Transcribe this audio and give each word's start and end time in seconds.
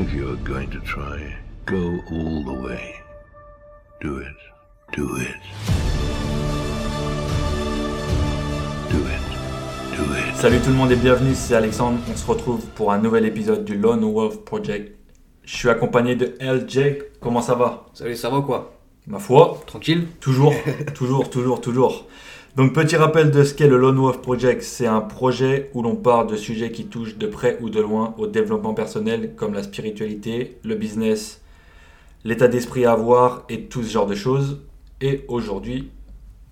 If 0.00 0.14
you're 0.14 0.36
going 0.44 0.70
to 0.70 0.78
try, 0.78 1.36
go 1.66 1.98
all 2.12 2.44
the 2.44 2.52
way. 2.52 2.94
Do 4.00 4.18
it. 4.18 4.36
Do 4.92 5.16
it. 5.16 5.34
Do 8.90 8.98
it. 8.98 9.96
Do 9.96 10.04
it. 10.14 10.36
Salut 10.36 10.60
tout 10.60 10.70
le 10.70 10.76
monde 10.76 10.92
et 10.92 10.96
bienvenue, 10.96 11.34
c'est 11.34 11.56
Alexandre. 11.56 11.98
On 12.08 12.16
se 12.16 12.24
retrouve 12.24 12.64
pour 12.76 12.92
un 12.92 12.98
nouvel 12.98 13.24
épisode 13.26 13.64
du 13.64 13.76
Lone 13.76 14.04
Wolf 14.04 14.44
Project. 14.44 14.96
Je 15.42 15.56
suis 15.56 15.68
accompagné 15.68 16.14
de 16.14 16.36
LJ. 16.40 16.98
Comment 17.20 17.42
ça 17.42 17.56
va? 17.56 17.86
Salut, 17.92 18.14
ça 18.14 18.30
va 18.30 18.38
ou 18.38 18.42
quoi? 18.42 18.78
Ma 19.08 19.18
foi, 19.18 19.60
Tranquille? 19.66 20.06
Toujours, 20.20 20.54
toujours, 20.94 21.28
toujours, 21.28 21.60
toujours. 21.60 22.06
Donc 22.58 22.72
petit 22.72 22.96
rappel 22.96 23.30
de 23.30 23.44
ce 23.44 23.54
qu'est 23.54 23.68
le 23.68 23.76
Lone 23.76 23.98
Wolf 23.98 24.20
Project. 24.20 24.62
C'est 24.62 24.88
un 24.88 25.00
projet 25.00 25.70
où 25.74 25.82
l'on 25.82 25.94
parle 25.94 26.26
de 26.26 26.34
sujets 26.34 26.72
qui 26.72 26.86
touchent 26.86 27.16
de 27.16 27.28
près 27.28 27.56
ou 27.60 27.70
de 27.70 27.80
loin 27.80 28.16
au 28.18 28.26
développement 28.26 28.74
personnel, 28.74 29.34
comme 29.36 29.54
la 29.54 29.62
spiritualité, 29.62 30.58
le 30.64 30.74
business, 30.74 31.40
l'état 32.24 32.48
d'esprit 32.48 32.84
à 32.84 32.90
avoir 32.90 33.44
et 33.48 33.66
tout 33.66 33.84
ce 33.84 33.92
genre 33.92 34.08
de 34.08 34.16
choses. 34.16 34.60
Et 35.00 35.24
aujourd'hui, 35.28 35.92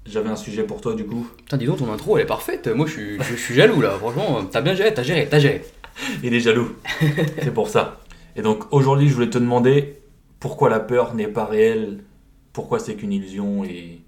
j'avais 0.04 0.28
un 0.28 0.36
sujet 0.36 0.62
pour 0.62 0.80
toi 0.80 0.94
du 0.94 1.04
coup. 1.04 1.26
Putain, 1.38 1.56
dis 1.56 1.66
donc, 1.66 1.78
ton 1.78 1.92
intro 1.92 2.16
elle 2.16 2.22
est 2.22 2.26
parfaite. 2.26 2.68
Moi 2.68 2.86
je 2.86 2.92
suis, 2.92 3.18
je, 3.20 3.34
suis 3.34 3.54
jaloux 3.56 3.80
là, 3.80 3.90
franchement. 3.98 4.44
T'as 4.48 4.60
bien 4.60 4.76
géré, 4.76 4.94
t'as 4.94 5.02
géré, 5.02 5.26
t'as 5.28 5.40
géré. 5.40 5.64
Il 6.22 6.32
est 6.32 6.38
jaloux. 6.38 6.68
c'est 7.42 7.52
pour 7.52 7.68
ça. 7.68 7.98
Et 8.36 8.42
donc 8.42 8.72
aujourd'hui, 8.72 9.08
je 9.08 9.14
voulais 9.14 9.30
te 9.30 9.38
demander 9.38 10.00
pourquoi 10.38 10.70
la 10.70 10.78
peur 10.78 11.16
n'est 11.16 11.26
pas 11.26 11.46
réelle, 11.46 12.04
pourquoi 12.52 12.78
c'est 12.78 12.94
qu'une 12.94 13.12
illusion 13.12 13.64
et. 13.64 14.05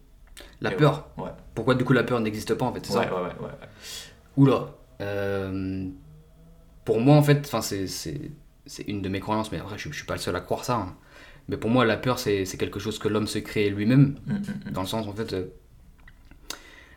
La 0.60 0.72
et 0.72 0.76
peur. 0.76 1.08
Ouais. 1.16 1.30
Pourquoi 1.54 1.74
du 1.74 1.84
coup 1.84 1.92
la 1.92 2.04
peur 2.04 2.20
n'existe 2.20 2.54
pas 2.54 2.64
en 2.66 2.72
fait, 2.72 2.84
c'est 2.84 2.96
Ouais, 2.96 3.04
ça 3.04 3.14
ouais, 3.14 3.20
ouais, 3.22 3.46
ouais. 3.46 3.68
Oula. 4.36 4.68
Euh, 5.00 5.86
pour 6.84 7.00
moi 7.00 7.16
en 7.16 7.22
fait, 7.22 7.46
c'est, 7.60 8.30
une 8.86 9.02
de 9.02 9.08
mes 9.08 9.20
croyances, 9.20 9.52
mais 9.52 9.58
après 9.58 9.78
je, 9.78 9.88
je 9.90 9.94
suis 9.96 10.06
pas 10.06 10.14
le 10.14 10.20
seul 10.20 10.34
à 10.36 10.40
croire 10.40 10.64
ça. 10.64 10.76
hein. 10.76 10.96
Mais 11.48 11.56
pour 11.56 11.70
moi 11.70 11.84
la 11.84 11.96
peur 11.96 12.18
c'est, 12.18 12.44
c'est 12.44 12.56
quelque 12.58 12.78
chose 12.78 12.98
que 12.98 13.08
l'homme 13.08 13.26
se 13.26 13.38
crée 13.38 13.70
lui-même, 13.70 14.16
Mm, 14.26 14.32
mm, 14.34 14.36
mm. 14.68 14.70
dans 14.72 14.82
le 14.82 14.86
sens 14.86 15.06
en 15.06 15.12
fait. 15.12 15.32
euh, 15.32 15.46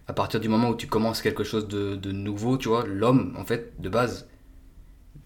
à 0.08 0.14
partir 0.14 0.40
du 0.40 0.50
moment 0.50 0.70
où 0.70 0.76
tu 0.76 0.88
commences 0.88 1.22
quelque 1.22 1.44
chose 1.44 1.68
de, 1.68 1.96
de 1.96 2.12
nouveau, 2.12 2.58
tu 2.58 2.68
vois, 2.68 2.86
l'homme, 2.86 3.34
en 3.38 3.46
fait, 3.46 3.80
de 3.80 3.88
base, 3.88 4.28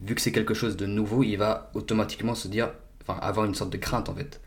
vu 0.02 0.14
que 0.16 0.22
c'est 0.22 0.32
quelque 0.32 0.54
chose 0.54 0.78
de 0.78 0.86
nouveau, 0.86 1.24
il 1.24 1.38
va 1.38 1.72
automatiquement 1.74 2.36
se 2.36 2.48
dire, 2.48 2.72
enfin, 3.02 3.18
avoir 3.22 3.46
une 3.46 3.56
sorte 3.56 3.72
de 3.72 3.78
crainte, 3.78 4.10
en 4.10 4.16
fait. 4.16 4.42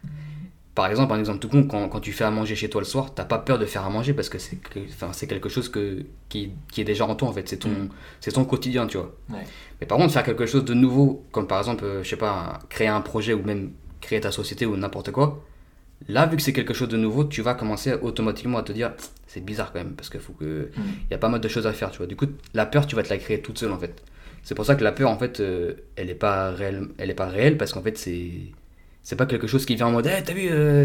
Par 0.79 0.87
exemple, 0.91 1.13
un 1.13 1.19
exemple 1.19 1.41
tout 1.41 1.49
con, 1.49 1.65
quand, 1.65 1.89
quand 1.89 2.01
tu 2.01 2.13
fais 2.13 2.23
à 2.25 2.31
manger 2.31 2.55
chez 2.55 2.71
toi 2.71 2.81
le 2.81 2.87
soir, 2.87 3.13
t'as 3.15 3.25
pas 3.25 3.39
peur 3.39 3.59
de 3.59 3.67
faire 3.67 3.85
à 3.85 3.91
manger 3.91 4.13
parce 4.15 4.29
que 4.29 4.39
c'est 4.39 4.57
que- 4.57 4.79
enfin, 4.95 5.11
c'est 5.13 5.27
quelque 5.27 5.49
chose 5.49 5.69
que, 5.69 6.05
qui, 6.29 6.53
qui 6.71 6.81
est 6.83 6.85
déjà 6.85 7.05
en 7.05 7.17
toi, 7.17 7.29
en 7.29 7.33
fait. 7.33 7.49
C'est 7.49 7.57
ton, 7.57 7.69
Mm. 7.69 7.89
c'est 8.21 8.33
ton 8.33 8.45
quotidien, 8.45 8.87
tu 8.87 8.97
vois. 8.99 9.13
Ouais. 9.31 9.45
Mais 9.81 9.87
par 9.89 9.99
contre, 9.99 10.13
faire 10.13 10.23
quelque 10.23 10.47
chose 10.47 10.65
de 10.65 10.75
nouveau, 10.75 11.25
comme 11.33 11.47
par 11.49 11.59
exemple, 11.59 11.85
euh, 11.85 12.03
je 12.05 12.09
sais 12.09 12.17
pas, 12.17 12.61
créer 12.69 12.87
un 12.89 13.01
projet 13.01 13.33
ou 13.35 13.43
même 13.43 13.73
créer 14.01 14.21
ta 14.21 14.31
société 14.31 14.67
ou 14.67 14.77
n'importe 14.77 15.11
quoi, 15.11 15.45
là, 16.09 16.27
vu 16.27 16.37
que 16.37 16.43
c'est 16.43 16.53
quelque 16.53 16.75
chose 16.75 16.89
de 16.89 16.97
nouveau, 16.97 17.25
tu 17.25 17.43
vas 17.43 17.55
commencer 17.55 17.95
automatiquement 18.01 18.59
à 18.59 18.63
te 18.63 18.71
dire, 18.73 18.93
c'est 19.27 19.45
bizarre 19.45 19.73
quand 19.73 19.81
même, 19.81 19.95
parce 19.97 20.09
qu'il 20.11 20.21
faut 20.21 20.33
que. 20.35 20.71
Mm. 20.77 20.83
Y 21.11 21.15
a 21.15 21.19
pas 21.19 21.29
mal 21.29 21.41
de 21.41 21.49
choses 21.49 21.67
à 21.67 21.73
faire, 21.73 21.91
tu 21.91 21.99
vois. 21.99 22.07
Du 22.07 22.15
coup, 22.15 22.27
la 22.55 22.67
peur, 22.67 22.87
tu 22.87 22.95
vas 22.95 23.03
te 23.03 23.09
la 23.11 23.19
créer 23.19 23.41
toute 23.43 23.59
seule, 23.59 23.73
en 23.73 23.79
fait. 23.79 24.01
C'est 24.45 24.55
pour 24.55 24.65
ça 24.65 24.77
que 24.77 24.85
la 24.85 24.93
peur, 24.93 25.11
en 25.11 25.19
fait, 25.19 25.41
euh, 25.41 25.75
elle 25.97 26.07
n'est 26.07 26.15
pas 26.15 26.53
réelle, 26.53 26.87
elle 26.99 27.11
est 27.11 27.15
pas 27.15 27.27
réelle, 27.27 27.57
parce 27.59 27.73
qu'en 27.73 27.83
fait, 27.83 27.99
c'est. 27.99 28.31
C'est 29.03 29.17
pas 29.17 29.25
quelque 29.27 29.47
chose 29.47 29.65
qui 29.65 29.75
vient 29.75 29.87
en 29.87 29.93
mode, 29.93 30.07
hey, 30.07 30.23
t'as 30.23 30.35
vu, 30.35 30.49
euh, 30.51 30.85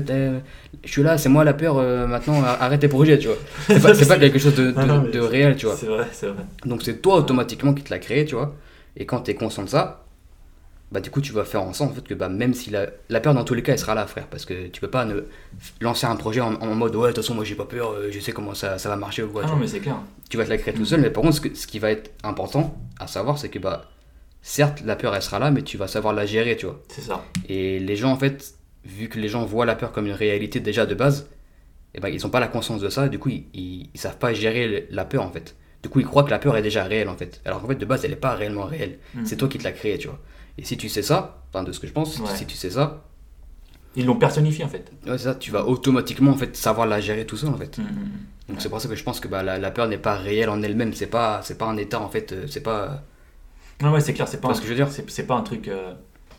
je 0.84 0.90
suis 0.90 1.04
là, 1.04 1.18
c'est 1.18 1.28
moi 1.28 1.44
la 1.44 1.54
peur, 1.54 1.78
euh, 1.78 2.08
maintenant 2.08 2.42
arrête 2.44 2.80
tes 2.80 2.88
projets, 2.88 3.18
tu 3.18 3.28
vois. 3.28 3.36
C'est 3.68 4.08
pas, 4.08 4.18
quelque 4.20 4.40
chose 4.40 4.56
de, 4.56 4.72
de- 4.72 4.80
Non, 4.80 4.86
non, 4.86 5.02
mais 5.02 5.12
de 5.12 5.20
réel, 5.20 5.56
tu 5.58 5.66
vois. 5.66 5.76
C'est 5.76 5.88
vrai, 5.88 6.08
c'est 6.14 6.28
vrai. 6.28 6.44
Donc 6.66 6.84
c'est 6.84 7.02
toi 7.02 7.16
automatiquement 7.18 7.74
qui 7.74 7.84
te 7.84 7.90
l'as 7.90 8.00
créé, 8.00 8.24
tu 8.26 8.36
vois. 8.36 8.56
Et 8.96 9.06
quand 9.06 9.22
tu 9.22 9.32
es 9.32 9.36
conscient 9.36 9.64
de 9.64 9.70
ça, 9.70 10.06
bah 10.92 11.00
du 11.00 11.10
coup 11.10 11.22
tu 11.22 11.34
vas 11.34 11.44
faire 11.44 11.64
en 11.64 11.74
sorte 11.74 11.92
en 11.92 11.96
fait, 11.96 12.08
que 12.08 12.14
bah, 12.14 12.30
même 12.30 12.54
si 12.54 12.70
la, 12.70 12.86
la 13.10 13.20
peur 13.20 13.34
dans 13.34 13.44
tous 13.44 13.56
les 13.56 13.64
cas 13.64 13.74
elle 13.74 13.80
sera 13.80 13.96
là 13.96 14.06
frère. 14.06 14.28
Parce 14.28 14.46
que 14.46 14.68
tu 14.68 14.80
peux 14.80 14.90
pas 14.90 15.06
ne, 15.06 15.22
lancer 15.82 16.06
un 16.06 16.16
projet 16.16 16.40
en, 16.40 16.54
en 16.54 16.76
mode 16.76 16.96
ouais 16.96 17.10
de 17.10 17.14
toute 17.16 17.24
façon 17.24 17.34
moi 17.34 17.44
j'ai 17.44 17.56
pas 17.56 17.66
peur, 17.66 17.92
euh, 17.94 18.10
je 18.12 18.20
sais 18.20 18.32
comment 18.32 18.54
ça, 18.54 18.78
ça 18.78 18.90
va 18.90 18.96
marcher 18.96 19.24
ou 19.24 19.30
quoi. 19.30 19.42
Ah 19.44 19.48
tu 19.48 19.54
non, 19.54 19.60
mais 19.60 19.68
c'est 19.68 19.80
clair. 19.80 19.96
Tu 20.30 20.38
vas 20.38 20.46
te 20.46 20.50
la 20.50 20.58
créer 20.58 20.74
tout 20.74 20.86
seul, 20.86 21.02
mais 21.02 21.10
par 21.10 21.24
contre 21.24 21.36
ce, 21.36 21.42
que- 21.42 21.56
ce 21.56 21.66
qui 21.66 21.80
va 21.80 21.90
être 21.92 22.12
important 22.24 22.78
à 23.00 23.08
savoir 23.08 23.40
c'est 23.40 23.50
que 23.50 23.58
bah 23.60 23.86
certes 24.44 24.84
la 24.86 24.96
peur 24.96 25.16
elle 25.16 25.22
sera 25.24 25.40
là 25.40 25.50
mais 25.50 25.62
tu 25.64 25.78
vas 25.78 25.88
savoir 25.88 26.14
la 26.14 26.26
gérer 26.28 26.56
tu 26.58 26.66
vois. 26.68 26.80
C'est 26.90 27.02
ça. 27.02 27.24
Et 27.50 27.80
les 27.80 27.96
gens 27.96 28.12
en 28.12 28.18
fait, 28.18 28.54
vu 28.86 29.10
que 29.10 29.18
les 29.20 29.28
gens 29.30 29.44
voient 29.46 29.66
la 29.66 29.76
peur 29.76 29.92
comme 29.92 30.06
une 30.06 30.12
réalité 30.14 30.60
déjà 30.60 30.86
de 30.86 30.94
base, 30.94 31.30
et 31.96 32.00
ben 32.00 32.10
ils 32.10 32.22
n'ont 32.22 32.30
pas 32.30 32.40
la 32.40 32.48
conscience 32.50 32.82
de 32.82 32.90
ça, 32.90 33.08
du 33.10 33.18
coup 33.20 33.30
ils, 33.30 33.46
ils, 33.54 33.90
ils 33.94 34.00
savent 34.00 34.18
pas 34.18 34.34
gérer 34.34 34.68
le- 34.68 34.84
la 34.92 35.06
peur 35.06 35.24
en 35.24 35.32
fait. 35.32 35.56
Du 35.82 35.90
coup 35.90 36.00
ils 36.00 36.06
croient 36.06 36.24
que 36.24 36.30
la 36.32 36.40
peur 36.40 36.56
est 36.58 36.62
déjà 36.62 36.84
réelle 36.84 37.10
en 37.10 37.16
fait. 37.18 37.42
Alors 37.46 37.62
qu'en 37.62 37.68
fait 37.68 37.76
de 37.76 37.86
base 37.86 38.04
elle 38.06 38.12
n'est 38.12 38.18
pas 38.18 38.36
réellement 38.36 38.66
réelle. 38.66 39.00
Mm. 39.16 39.26
C'est 39.26 39.38
toi 39.38 39.48
qui 39.48 39.58
te 39.58 39.64
l'as 39.64 39.72
créée, 39.72 39.98
tu 39.98 40.08
vois. 40.08 40.20
Et 40.58 40.64
si 40.66 40.78
tu 40.78 40.88
sais 40.90 41.02
ça, 41.02 41.44
enfin 41.50 41.64
de 41.64 41.72
ce 41.72 41.80
que 41.80 41.88
je 41.88 41.94
pense, 41.94 42.20
Ouais. 42.20 42.28
si 42.36 42.46
tu 42.46 42.56
sais 42.56 42.70
ça, 42.70 43.06
Ils 43.96 44.06
l'ont 44.06 44.16
personnifié 44.18 44.64
en 44.66 44.70
fait. 44.70 44.92
ouais, 45.06 45.18
c'est 45.18 45.26
ça, 45.26 45.36
tu 45.36 45.52
vas 45.52 45.66
automatiquement 45.66 46.32
en 46.32 46.38
fait 46.38 46.56
savoir 46.56 46.88
la 46.88 47.00
gérer 47.00 47.26
tout 47.26 47.38
seul 47.38 47.50
en 47.50 47.58
fait. 47.58 47.78
Mm, 47.78 47.82
mm, 47.82 47.86
mm. 47.86 48.10
Donc 48.50 48.62
c'est 48.62 48.70
pour 48.70 48.82
ça 48.82 48.88
que 48.90 48.96
je 48.96 49.04
pense 49.04 49.20
que 49.20 49.28
bah, 49.28 49.42
la, 49.44 49.58
la 49.60 49.72
peur 49.72 49.88
n'est 49.88 49.98
pas 49.98 50.16
réelle 50.16 50.50
en 50.50 50.62
elle-même, 50.64 50.94
c'est 50.94 51.08
pas 51.08 51.42
c'est 51.44 51.58
pas 51.58 51.66
un 51.66 51.78
état 51.78 52.02
en 52.02 52.10
fait, 52.10 52.32
euh, 52.34 52.46
c'est 52.48 52.62
pas 52.64 53.04
Non, 53.84 53.92
ouais, 53.92 54.02
c'est 54.02 54.14
clair, 54.14 54.28
c'est 54.28 54.42
pas, 54.42 54.48
vois 54.48 54.58
un- 54.58 54.60
que 54.60 54.66
je 54.66 54.70
veux 54.70 54.76
dire 54.76 54.90
c'est, 54.92 55.08
c'est 55.10 55.28
pas 55.28 55.36
un 55.36 55.42
truc. 55.44 55.68
euh, 55.68 55.94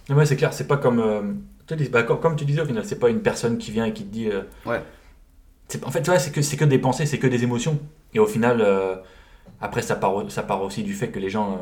Non, 0.08 0.16
ouais, 0.16 0.26
c'est 0.26 0.36
clair, 0.36 0.52
c'est 0.52 0.66
pas 0.66 0.76
comme. 0.78 0.98
euh, 0.98 1.22
tu 1.66 1.76
dis- 1.76 1.88
bah, 1.88 2.02
comme, 2.02 2.18
comme 2.20 2.36
tu 2.36 2.44
disais 2.44 2.60
au 2.62 2.66
final, 2.66 2.84
c'est 2.84 2.98
pas 2.98 3.08
une 3.10 3.20
personne 3.20 3.58
qui 3.58 3.70
vient 3.70 3.84
et 3.84 3.92
qui 3.92 4.04
te 4.04 4.12
dit. 4.12 4.28
euh, 4.30 4.42
Ouais. 4.66 4.82
en 5.84 5.90
fait, 5.90 6.02
tu 6.02 6.10
vois, 6.10 6.18
c'est 6.18 6.30
que, 6.32 6.42
c'est 6.42 6.56
que 6.56 6.64
des 6.64 6.78
pensées, 6.78 7.06
c'est 7.06 7.18
que 7.18 7.26
des 7.26 7.42
émotions. 7.44 7.78
Et 8.14 8.18
au 8.18 8.26
final, 8.26 8.64
après, 9.60 9.82
ça 9.82 9.94
part, 9.96 10.12
ça 10.30 10.42
part 10.42 10.62
aussi 10.62 10.82
du 10.82 10.94
fait 10.94 11.08
que 11.08 11.18
les 11.18 11.30
gens, 11.30 11.58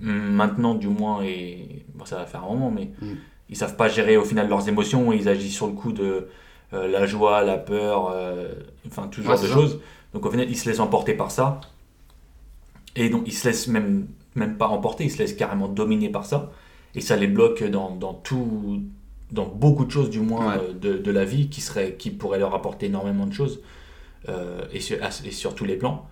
maintenant 0.00 0.74
du 0.74 0.88
moins, 0.88 1.22
et 1.22 1.84
bon, 1.94 2.04
ça 2.04 2.16
va 2.16 2.26
faire 2.26 2.44
un 2.44 2.48
moment, 2.48 2.70
mais 2.70 2.90
Mm. 3.00 3.14
ils 3.50 3.56
savent 3.56 3.76
pas 3.76 3.88
gérer 3.88 4.16
au 4.16 4.24
final 4.24 4.48
leurs 4.48 4.68
émotions, 4.68 5.12
ils 5.12 5.28
agissent 5.28 5.54
sur 5.54 5.66
le 5.66 5.72
coup 5.74 5.92
de 5.92 6.28
la 6.72 7.06
joie, 7.06 7.42
la 7.42 7.58
peur, 7.58 8.14
enfin 8.86 9.08
tout 9.08 9.22
ce 9.22 9.28
Ouais, 9.28 9.36
genre 9.36 9.42
de 9.44 9.48
choses. 9.48 9.80
Donc 10.14 10.24
au 10.26 10.30
final, 10.30 10.48
ils 10.48 10.56
se 10.56 10.68
laissent 10.68 10.80
emporter 10.80 11.14
par 11.14 11.30
ça. 11.30 11.60
Et 12.96 13.08
donc 13.08 13.22
ils 13.26 13.32
se 13.32 13.46
laissent 13.48 13.68
même, 13.68 14.06
même 14.34 14.56
pas 14.56 14.68
emporter, 14.68 15.04
ils 15.04 15.10
se 15.10 15.18
laissent 15.18 15.34
carrément 15.34 15.68
dominer 15.68 16.08
par 16.08 16.24
ça. 16.26 16.50
Et 16.94 17.00
ça 17.00 17.16
les 17.16 17.26
bloque 17.28 17.62
dans, 17.64 17.94
dans 17.94 18.14
tout, 18.14 18.82
dans 19.32 19.46
beaucoup 19.46 19.84
de 19.84 19.90
choses 19.90 20.10
du 20.10 20.20
moins 20.20 20.56
Ouais. 20.56 20.62
euh, 20.62 20.72
de, 20.74 20.98
de 20.98 21.10
la 21.10 21.24
vie 21.24 21.48
qui, 21.48 21.60
serait, 21.60 21.94
qui 21.96 22.10
pourraient 22.10 22.38
leur 22.38 22.54
apporter 22.54 22.86
énormément 22.86 23.26
de 23.26 23.32
choses 23.32 23.60
euh, 24.28 24.64
et, 24.72 24.80
sur, 24.80 24.98
et 25.24 25.30
sur 25.30 25.54
tous 25.54 25.64
les 25.64 25.76
plans. 25.76 26.08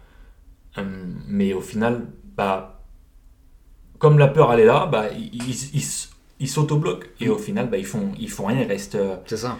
Hum, 0.77 1.23
mais 1.27 1.53
au 1.55 1.61
final, 1.61 2.07
bah, 2.37 2.81
comme 3.99 4.19
la 4.19 4.29
peur 4.29 4.53
elle 4.53 4.61
est 4.61 4.65
là, 4.67 4.87
bah, 4.87 5.07
ils, 5.13 6.49
s'autobloquent. 6.49 7.07
Et 7.21 7.29
au 7.29 7.39
final, 7.39 7.69
bah, 7.71 7.79
ils, 7.79 7.87
font, 7.87 8.13
ils 8.19 8.31
font 8.31 8.47
rien, 8.47 8.61
ils 8.63 8.69
restent, 8.69 8.95
euh, 8.95 9.17
c'est 9.27 9.37
ça. 9.39 9.59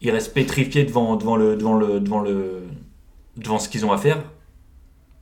ils 0.00 0.10
restent 0.10 0.34
pétrifiés 0.34 0.84
devant, 0.84 1.16
devant, 1.16 1.36
le, 1.36 1.56
devant, 1.56 1.74
le, 1.76 2.00
devant, 2.00 2.20
le, 2.20 2.64
devant 3.36 3.58
ce 3.58 3.68
qu'ils 3.68 3.84
ont 3.86 3.92
à 3.92 3.98
faire. 3.98 4.22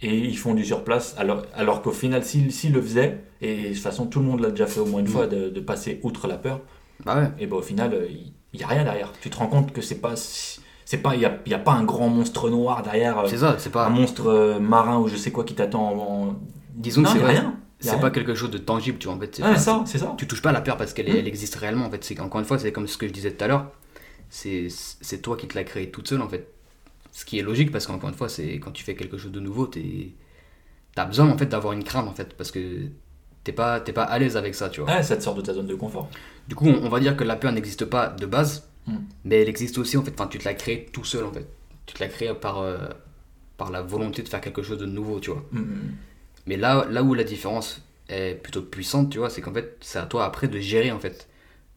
Et 0.02 0.16
ils 0.16 0.38
font 0.38 0.54
du 0.54 0.64
surplace. 0.64 1.14
Alors, 1.18 1.42
alors 1.54 1.82
qu'au 1.82 1.90
final, 1.92 2.24
s'ils 2.24 2.72
le 2.72 2.80
faisaient, 2.80 3.22
et 3.42 3.64
de 3.64 3.68
toute 3.74 3.82
façon, 3.82 4.06
tout 4.06 4.20
le 4.20 4.24
monde 4.26 4.40
l'a 4.40 4.50
déjà 4.50 4.66
fait 4.66 4.80
au 4.80 4.86
moins 4.86 5.00
une 5.00 5.06
Mm. 5.06 5.10
fois, 5.10 5.26
de, 5.26 5.48
de 5.50 5.60
passer 5.60 6.00
outre 6.02 6.26
la 6.26 6.36
peur, 6.38 6.60
Bah 7.04 7.16
ouais. 7.20 7.28
et 7.38 7.46
bah, 7.46 7.56
au 7.56 7.62
final, 7.62 7.92
euh, 7.92 8.06
il 8.08 8.56
n'y 8.58 8.64
a 8.64 8.66
rien 8.68 8.84
derrière. 8.84 9.12
Tu 9.20 9.28
te 9.30 9.36
rends 9.36 9.46
compte 9.48 9.72
que 9.72 9.82
c'est 9.82 10.00
pas. 10.00 10.14
C'est 10.16 10.98
pas, 10.98 11.14
il 11.14 11.18
n'y 11.20 11.24
a, 11.24 11.38
y 11.46 11.54
a 11.54 11.58
pas 11.58 11.72
un 11.72 11.84
grand 11.84 12.08
monstre 12.08 12.50
noir 12.50 12.82
derrière, 12.82 13.18
euh, 13.20 13.26
C'est 13.28 13.36
ça, 13.38 13.54
c'est 13.58 13.68
un 13.68 13.72
pas 13.72 13.88
monstre 13.90 14.26
euh, 14.26 14.58
marin 14.58 14.98
ou 14.98 15.06
je 15.06 15.14
sais 15.16 15.30
quoi 15.30 15.44
qui 15.44 15.54
t'attend 15.54 15.84
en. 15.92 16.36
disons 16.74 17.02
que 17.02 17.06
Non, 17.08 17.12
c'est 17.14 17.20
a 17.20 17.22
vrai. 17.22 17.32
rien. 17.38 17.54
C'est 17.78 18.00
pas 18.00 18.10
quelque 18.10 18.34
chose 18.34 18.50
de 18.50 18.58
tangible, 18.58 18.98
tu 18.98 19.06
vois 19.06 19.16
en 19.16 19.20
fait, 19.20 19.34
c'est 19.36 19.42
Ah, 19.42 19.54
c'est 19.56 19.60
ça, 19.62 19.82
c'est 19.86 19.98
ça. 19.98 20.14
tu 20.18 20.26
touches 20.26 20.42
pas 20.42 20.50
à 20.50 20.52
la 20.52 20.60
peur 20.60 20.76
parce 20.76 20.92
qu'elle 20.92 21.06
Mm. 21.10 21.16
elle 21.16 21.28
existe 21.28 21.54
réellement 21.54 21.86
en 21.86 21.90
fait 21.90 22.02
c'est 22.04 22.18
encore 22.20 22.38
une 22.40 22.44
fois 22.46 22.58
c'est 22.58 22.72
comme 22.72 22.86
ce 22.88 22.98
que 22.98 23.06
je 23.08 23.12
disais 23.12 23.30
tout 23.32 23.42
à 23.44 23.48
l'heure 23.48 23.70
c'est 24.28 24.66
c'est 24.68 25.22
toi 25.22 25.36
qui 25.36 25.46
te 25.48 25.54
l'as 25.54 25.64
créé 25.64 25.90
toute 25.90 26.06
seule 26.08 26.20
en 26.20 26.28
fait 26.28 26.46
ce 27.12 27.24
qui 27.24 27.38
est 27.38 27.42
logique 27.42 27.70
parce 27.72 27.86
qu'encore 27.86 28.08
une 28.08 28.14
fois 28.14 28.28
c'est 28.28 28.54
quand 28.60 28.70
tu 28.72 28.84
fais 28.84 28.94
quelque 28.94 29.18
chose 29.18 29.32
de 29.32 29.40
nouveau 29.40 29.66
t'es 29.66 30.12
t'as 30.94 31.04
besoin 31.04 31.28
en 31.30 31.36
fait 31.38 31.46
d'avoir 31.46 31.72
une 31.72 31.84
crainte 31.84 32.08
en 32.08 32.12
fait 32.12 32.36
parce 32.36 32.50
que 32.50 32.86
t'es 33.44 33.52
pas 33.52 33.80
t'es 33.80 33.92
pas 33.92 34.04
à 34.04 34.18
l'aise 34.18 34.36
avec 34.36 34.54
ça 34.54 34.68
tu 34.70 34.80
vois 34.80 34.90
Ouais, 34.90 35.02
ça 35.02 35.16
te 35.16 35.22
sort 35.22 35.34
de 35.34 35.42
ta 35.42 35.54
zone 35.54 35.66
de 35.66 35.74
confort. 35.74 36.08
du 36.48 36.54
coup 36.54 36.66
on, 36.68 36.84
on 36.84 36.88
va 36.88 37.00
dire 37.00 37.16
que 37.16 37.24
la 37.24 37.36
peur 37.36 37.52
n'existe 37.52 37.84
pas 37.84 38.08
de 38.08 38.26
base 38.26 38.66
Mm. 38.86 38.96
mais 39.26 39.42
elle 39.42 39.48
existe 39.50 39.76
aussi 39.76 39.98
en 39.98 40.02
fait 40.02 40.12
enfin 40.18 40.26
tu 40.26 40.38
te 40.38 40.44
l'as 40.46 40.54
créé 40.54 40.86
tout 40.90 41.04
seul 41.04 41.24
en 41.26 41.32
fait 41.32 41.46
tu 41.84 41.94
te 41.94 42.00
l'as 42.02 42.08
créé 42.08 42.32
par 42.32 42.60
euh, 42.62 42.78
par 43.58 43.70
la 43.70 43.82
volonté 43.82 44.22
de 44.22 44.28
faire 44.28 44.40
quelque 44.40 44.62
chose 44.62 44.78
de 44.78 44.86
nouveau 44.86 45.20
tu 45.20 45.30
vois 45.30 45.44
Mm, 45.52 45.58
mm. 45.60 45.94
mais 46.46 46.56
là, 46.56 46.86
là 46.90 47.02
où 47.02 47.12
la 47.12 47.24
différence 47.24 47.82
est 48.08 48.34
plutôt 48.42 48.62
puissante, 48.62 49.10
tu 49.10 49.18
vois, 49.18 49.28
c'est 49.30 49.40
qu'en 49.42 49.52
fait, 49.52 49.76
c'est 49.82 49.98
à 49.98 50.06
toi 50.06 50.24
après 50.24 50.48
de 50.48 50.58
gérer 50.58 50.90
en 50.90 50.98
fait. 50.98 51.28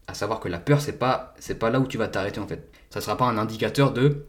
À 0.07 0.13
savoir 0.15 0.39
que 0.39 0.47
la 0.50 0.57
peur, 0.59 0.81
c'est 0.81 0.97
pas, 0.97 1.36
c'est 1.39 1.59
pas 1.59 1.69
là 1.69 1.79
où 1.79 1.86
tu 1.86 1.97
vas 2.00 2.07
t'arrêter 2.07 2.39
en 2.39 2.47
fait. 2.47 2.71
Ça 2.89 3.01
sera 3.01 3.18
pas 3.18 3.25
un 3.25 3.38
indicateur 3.38 3.91
de, 3.94 4.25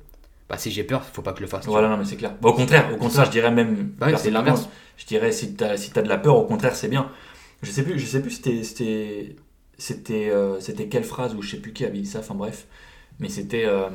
bah 0.49 0.58
si 0.58 0.70
j'ai 0.70 0.85
peur, 0.85 1.02
faut 1.05 1.23
pas 1.23 1.32
que 1.32 1.38
je 1.38 1.43
le 1.44 1.49
fasse. 1.49 1.67
Voilà, 1.67 1.88
non, 1.88 1.96
mais 1.96 2.05
c'est 2.05 2.17
clair. 2.17 2.35
Bah, 2.41 2.50
au 2.50 2.52
contraire, 2.52 2.91
au 2.93 2.96
contraire, 2.96 3.25
je 3.26 3.31
dirais 3.31 3.50
même. 3.50 3.93
Bah 3.99 4.17
c'est 4.17 4.31
l'inverse. 4.31 4.69
Je 4.96 5.06
dirais, 5.06 5.32
si 5.32 5.55
t'as 5.55 5.76
si 5.76 5.91
t'as 5.91 6.02
de 6.02 6.08
la 6.08 6.19
peur, 6.19 6.37
au 6.37 6.44
contraire, 6.44 6.76
c'est 6.76 6.88
bien. 6.88 7.08
Je 7.62 7.70
sais 7.70 7.82
plus, 7.82 7.99
je 7.99 8.06
sais 8.06 8.20
plus 8.20 8.31
c'était 8.32 8.62
c'était 8.62 9.37
c'était 9.79 10.29
euh, 10.31 10.61
c'était 10.61 10.87
quelle 10.88 11.05
phrase 11.05 11.35
ou 11.35 11.43
je 11.43 11.50
sais 11.52 11.56
plus 11.56 11.73
qui 11.73 11.85
avait 11.85 11.99
dit 11.99 12.06
ça. 12.06 12.19
Enfin 12.20 12.35
bref, 12.35 12.67
mais 13.20 13.29
c'était 13.31 13.64
euh, 13.64 13.88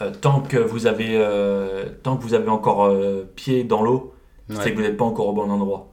euh, 0.00 0.12
tant 0.20 0.40
que 0.40 0.56
vous 0.56 0.86
avez 0.86 1.16
euh, 1.16 1.86
tant 2.02 2.16
que 2.16 2.22
vous 2.22 2.34
avez 2.34 2.48
encore 2.48 2.92
pied 3.34 3.64
dans 3.64 3.82
l'eau, 3.82 4.14
Ouais. 4.48 4.56
c'est 4.62 4.70
que 4.70 4.76
vous 4.76 4.82
n'êtes 4.82 4.96
pas 4.96 5.04
encore 5.04 5.26
au 5.28 5.32
bon 5.34 5.50
endroit. 5.50 5.88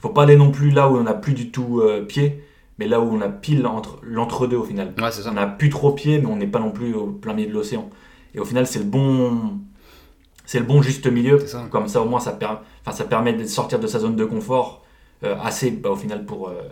Faut 0.00 0.08
pas 0.08 0.22
aller 0.22 0.36
non 0.36 0.50
plus 0.50 0.70
là 0.70 0.88
où 0.88 0.96
on 0.96 1.02
n'a 1.02 1.12
plus 1.12 1.34
du 1.34 1.50
tout 1.50 1.82
pied, 2.08 2.42
mais 2.78 2.86
là 2.86 2.98
où 3.00 3.12
on 3.14 3.20
a 3.20 3.28
pile 3.28 3.66
entre 3.66 3.98
l'entre-deux 4.02 4.56
au 4.56 4.64
final. 4.64 4.94
Ouais, 4.98 5.10
c'est 5.10 5.20
ça. 5.22 5.30
On 5.34 5.36
a 5.36 5.46
plus 5.46 5.68
trop 5.68 5.92
pied, 5.92 6.18
mais 6.18 6.24
on 6.26 6.36
n'est 6.36 6.46
pas 6.46 6.60
non 6.60 6.70
plus 6.70 6.94
au 6.94 7.08
plein 7.08 7.34
milieu 7.34 7.48
de 7.50 7.52
l'océan. 7.52 7.90
Et 8.34 8.40
au 8.40 8.44
final, 8.44 8.66
c'est 8.66 8.78
le 8.78 8.84
bon, 8.84 9.58
c'est 10.46 10.58
le 10.60 10.64
bon 10.66 10.82
juste 10.82 11.06
milieu. 11.06 11.38
Ça. 11.46 11.66
Comme 11.70 11.88
ça, 11.88 12.00
au 12.02 12.06
moins, 12.06 12.20
ça, 12.20 12.32
per- 12.32 12.46
enfin, 12.84 12.92
ça 12.96 13.04
permet 13.04 13.32
de 13.32 13.44
sortir 13.44 13.78
de 13.80 13.86
sa 13.86 13.98
zone 13.98 14.16
de 14.16 14.24
confort 14.24 14.84
euh, 15.24 15.36
assez, 15.42 15.70
bah, 15.70 15.90
au 15.90 15.96
final, 15.96 16.24
pour, 16.24 16.48
euh, 16.48 16.62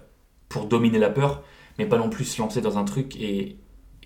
pour 0.48 0.66
dominer 0.66 0.98
la 0.98 1.10
peur, 1.10 1.42
mais 1.78 1.86
pas 1.86 1.98
non 1.98 2.08
plus 2.10 2.24
se 2.24 2.40
lancer 2.40 2.60
dans 2.60 2.78
un 2.78 2.84
truc 2.84 3.16
et, 3.16 3.56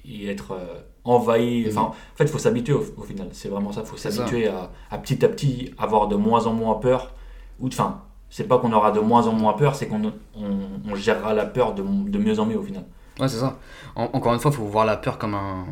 et 0.05 0.27
être 0.29 0.53
euh, 0.53 0.81
envahi. 1.05 1.63
Mhm. 1.65 1.69
Enfin, 1.71 1.81
en 1.89 2.17
fait, 2.17 2.25
il 2.25 2.29
faut 2.31 2.39
s'habituer 2.39 2.73
au, 2.75 2.85
au 2.97 3.03
final. 3.03 3.29
C'est 3.33 3.49
vraiment 3.49 3.73
ça. 3.73 3.83
Il 3.83 3.87
faut 3.87 3.97
s'habituer 3.97 4.49
à, 4.49 4.71
à 4.91 4.99
petit 4.99 5.25
à 5.25 5.29
petit 5.29 5.73
avoir 5.79 6.09
de 6.09 6.17
moins 6.17 6.47
en 6.47 6.53
moins 6.55 6.75
peur. 6.77 7.13
Ou, 7.61 7.69
enfin, 7.69 8.03
c'est 8.31 8.49
pas 8.49 8.59
qu'on 8.59 8.73
aura 8.73 8.91
de 8.93 9.01
moins 9.01 9.27
en 9.27 9.33
moins 9.33 9.53
peur, 9.53 9.75
c'est 9.77 9.87
qu'on 9.89 10.03
on, 10.35 10.51
on 10.91 10.95
gérera 10.95 11.35
la 11.35 11.45
peur 11.45 11.75
de, 11.75 11.83
de 11.83 12.19
mieux 12.19 12.41
en 12.41 12.47
mieux 12.47 12.59
au 12.59 12.63
final. 12.63 12.85
Ouais, 13.21 13.29
c'est 13.29 13.37
ça. 13.39 13.59
En- 13.95 14.09
encore 14.15 14.33
une 14.33 14.41
fois, 14.41 14.51
il 14.51 14.57
faut 14.57 14.65
voir 14.65 14.87
la 14.87 14.97
peur 14.97 15.19
comme 15.19 15.35
un, 15.35 15.67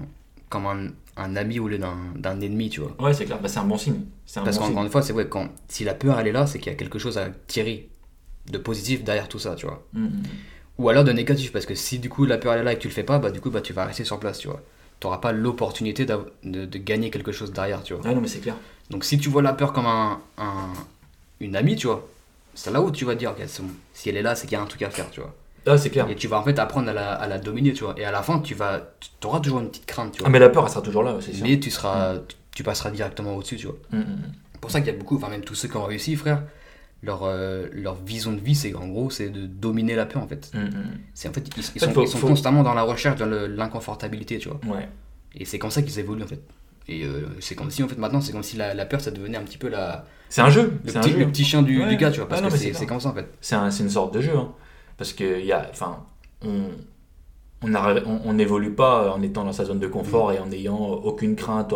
comme 0.50 0.66
un, 0.66 0.88
un 1.16 1.36
ami 1.36 1.58
au 1.58 1.68
lieu 1.68 1.78
d'un 1.78 2.40
ennemi, 2.40 2.68
tu 2.68 2.80
vois. 2.80 2.94
Ouais, 3.00 3.14
c'est 3.14 3.24
clair. 3.24 3.40
Bah, 3.40 3.48
c'est 3.48 3.60
un 3.60 3.64
bon 3.64 3.78
signe. 3.78 4.02
Un 4.36 4.42
Parce 4.42 4.58
bon 4.58 4.66
qu'encore 4.66 4.84
une 4.84 4.90
fois, 4.90 5.02
c'est 5.02 5.12
vrai, 5.14 5.28
quand, 5.28 5.48
si 5.68 5.84
la 5.84 5.94
peur 5.94 6.18
elle 6.20 6.26
est 6.26 6.32
là, 6.32 6.46
c'est 6.46 6.58
qu'il 6.58 6.70
y 6.70 6.74
a 6.74 6.78
quelque 6.78 6.98
chose 6.98 7.16
à 7.16 7.28
tirer 7.46 7.88
de 8.50 8.58
positif 8.58 9.04
derrière 9.04 9.28
tout 9.28 9.38
ça, 9.38 9.54
tu 9.54 9.66
vois. 9.66 9.82
Mm, 9.94 10.04
mm. 10.06 10.22
Ou 10.78 10.88
alors 10.88 11.04
de 11.04 11.12
négatif, 11.12 11.52
parce 11.52 11.66
que 11.66 11.74
si 11.74 11.98
du 11.98 12.08
coup 12.08 12.24
la 12.24 12.38
peur 12.38 12.54
elle 12.54 12.60
est 12.60 12.64
là 12.64 12.72
et 12.72 12.76
que 12.76 12.80
tu 12.82 12.88
le 12.88 12.94
fais 12.94 13.02
pas, 13.02 13.18
bah 13.18 13.30
du 13.30 13.40
coup 13.40 13.50
bah, 13.50 13.60
tu 13.60 13.72
vas 13.72 13.84
rester 13.84 14.04
sur 14.04 14.18
place, 14.18 14.38
tu 14.38 14.48
vois. 14.48 14.62
Tu 14.98 15.06
n'auras 15.06 15.18
pas 15.18 15.32
l'opportunité 15.32 16.06
de, 16.06 16.16
de 16.42 16.78
gagner 16.78 17.10
quelque 17.10 17.32
chose 17.32 17.52
derrière, 17.52 17.82
tu 17.82 17.94
vois. 17.94 18.06
Ouais, 18.06 18.14
non, 18.14 18.20
mais 18.20 18.28
c'est 18.28 18.40
clair. 18.40 18.56
Donc 18.90 19.04
si 19.04 19.18
tu 19.18 19.28
vois 19.28 19.42
la 19.42 19.52
peur 19.52 19.72
comme 19.72 19.86
un, 19.86 20.20
un- 20.38 20.72
une 21.40 21.56
amie, 21.56 21.76
tu 21.76 21.86
vois, 21.86 22.06
c'est 22.54 22.70
là 22.70 22.80
où 22.82 22.90
tu 22.90 23.04
vas 23.04 23.14
te 23.14 23.18
dire, 23.20 23.30
ok, 23.30 23.46
si 23.94 24.08
elle 24.08 24.16
est 24.16 24.22
là, 24.22 24.34
c'est 24.34 24.46
qu'il 24.46 24.56
y 24.56 24.60
a 24.60 24.62
un 24.62 24.66
truc 24.66 24.82
à 24.82 24.90
faire, 24.90 25.10
tu 25.10 25.20
vois. 25.20 25.34
Là, 25.66 25.76
c'est 25.78 25.90
clair. 25.90 26.08
Et 26.08 26.16
tu 26.16 26.26
vas 26.28 26.38
en 26.38 26.42
fait 26.42 26.58
apprendre 26.58 26.88
à 26.88 26.92
la, 26.92 27.12
à 27.12 27.26
la 27.28 27.38
dominer, 27.38 27.72
tu 27.72 27.84
vois. 27.84 27.94
Et 27.98 28.04
à 28.04 28.10
la 28.10 28.22
fin, 28.22 28.40
tu 28.40 28.54
vas, 28.54 28.80
auras 29.24 29.40
toujours 29.40 29.60
une 29.60 29.68
petite 29.68 29.86
crainte, 29.86 30.12
tu 30.12 30.18
Ah, 30.20 30.24
vois. 30.24 30.30
mais 30.30 30.38
la 30.38 30.48
peur, 30.48 30.64
elle 30.64 30.70
sera 30.70 30.82
toujours 30.82 31.02
là, 31.02 31.16
c'est 31.20 31.32
sûr. 31.34 31.44
Mais 31.46 31.58
tu 31.60 31.70
seras, 31.70 32.14
tu, 32.26 32.36
tu 32.54 32.62
passeras 32.62 32.90
directement 32.90 33.34
au-dessus, 33.36 33.56
tu 33.56 33.66
vois. 33.66 33.76
Mm, 33.92 33.98
mm, 33.98 34.00
mm. 34.00 34.22
C'est 34.54 34.60
pour 34.60 34.70
ça 34.70 34.80
qu'il 34.80 34.92
y 34.92 34.96
a 34.96 34.98
beaucoup, 34.98 35.16
enfin 35.16 35.28
même 35.28 35.42
tous 35.42 35.54
ceux 35.54 35.68
qui 35.68 35.76
ont 35.76 35.84
réussi, 35.84 36.16
frère, 36.16 36.42
leur, 37.02 37.20
euh, 37.24 37.66
leur 37.72 37.94
vision 37.94 38.32
de 38.32 38.40
vie, 38.40 38.54
c'est 38.54 38.74
en 38.74 38.86
gros, 38.88 39.10
c'est 39.10 39.28
de 39.30 39.46
dominer 39.46 39.94
la 39.96 40.06
peur, 40.06 40.22
en 40.22 40.26
fait. 40.28 40.50
Mm, 40.54 40.58
mm. 40.58 40.72
C'est 41.14 41.28
en 41.28 41.32
fait, 41.32 41.46
ils, 41.48 41.58
ils 41.58 41.62
fait, 41.62 41.78
sont, 41.80 41.90
faut- 41.92 42.02
ils 42.02 42.08
sont 42.08 42.18
faut- 42.18 42.26
constamment 42.28 42.62
dans 42.62 42.74
la 42.74 42.82
recherche 42.82 43.18
de 43.18 43.24
l'inconfortabilité, 43.24 44.38
tu 44.38 44.48
vois. 44.48 44.60
Ouais. 44.66 44.88
Et 45.34 45.44
c'est 45.44 45.58
comme 45.58 45.70
ça 45.70 45.82
qu'ils 45.82 45.98
évoluent, 45.98 46.22
en 46.24 46.26
fait. 46.26 46.40
Et 46.88 47.04
euh, 47.04 47.26
c'est 47.40 47.54
comme 47.54 47.70
si, 47.70 47.82
en 47.82 47.88
fait, 47.88 47.98
maintenant, 47.98 48.20
c'est 48.20 48.32
comme 48.32 48.42
si 48.42 48.56
la, 48.56 48.74
la 48.74 48.84
peur, 48.86 49.00
ça 49.00 49.10
devenait 49.10 49.36
un 49.38 49.42
petit 49.44 49.58
peu 49.58 49.68
la, 49.68 50.06
C'est 50.28 50.40
un 50.40 50.50
jeu. 50.50 50.72
le, 50.84 50.90
C'est 50.90 50.96
un 50.98 51.02
petit, 51.02 51.12
jeu. 51.12 51.18
le 51.18 51.26
petit 51.28 51.44
chien 51.44 51.62
du, 51.62 51.80
Ouais. 51.82 51.88
du 51.88 51.96
gars, 51.96 52.10
tu 52.10 52.18
vois. 52.18 52.28
Parce 52.28 52.40
Ah, 52.40 52.44
non, 52.44 52.50
que 52.50 52.56
c'est 52.56 52.68
c'est 52.72 52.74
c'est 52.80 52.86
comme 52.86 52.98
ça, 53.00 53.10
en 53.10 53.14
fait. 53.14 53.28
C'est 53.40 53.54
un- 53.54 53.70
c'est 53.70 53.82
une 53.84 53.90
sorte 53.90 54.12
de 54.14 54.20
jeu. 54.20 54.36
hein. 54.36 54.48
Parce 55.00 55.14
que 55.14 55.40
y 55.40 55.50
a, 55.50 55.66
enfin, 55.70 55.96
on 56.44 56.50
on 57.62 57.74
arrive- 57.74 58.02
on- 58.06 58.20
on 58.28 58.32
n'évolue 58.34 58.72
pas 58.72 59.12
en 59.14 59.22
étant 59.22 59.44
dans 59.44 59.52
sa 59.52 59.64
zone 59.64 59.78
de 59.78 59.86
confort 59.86 60.30
et 60.32 60.38
en 60.38 60.46
n'ayant 60.46 60.78
aucune 60.78 61.36
crainte. 61.36 61.72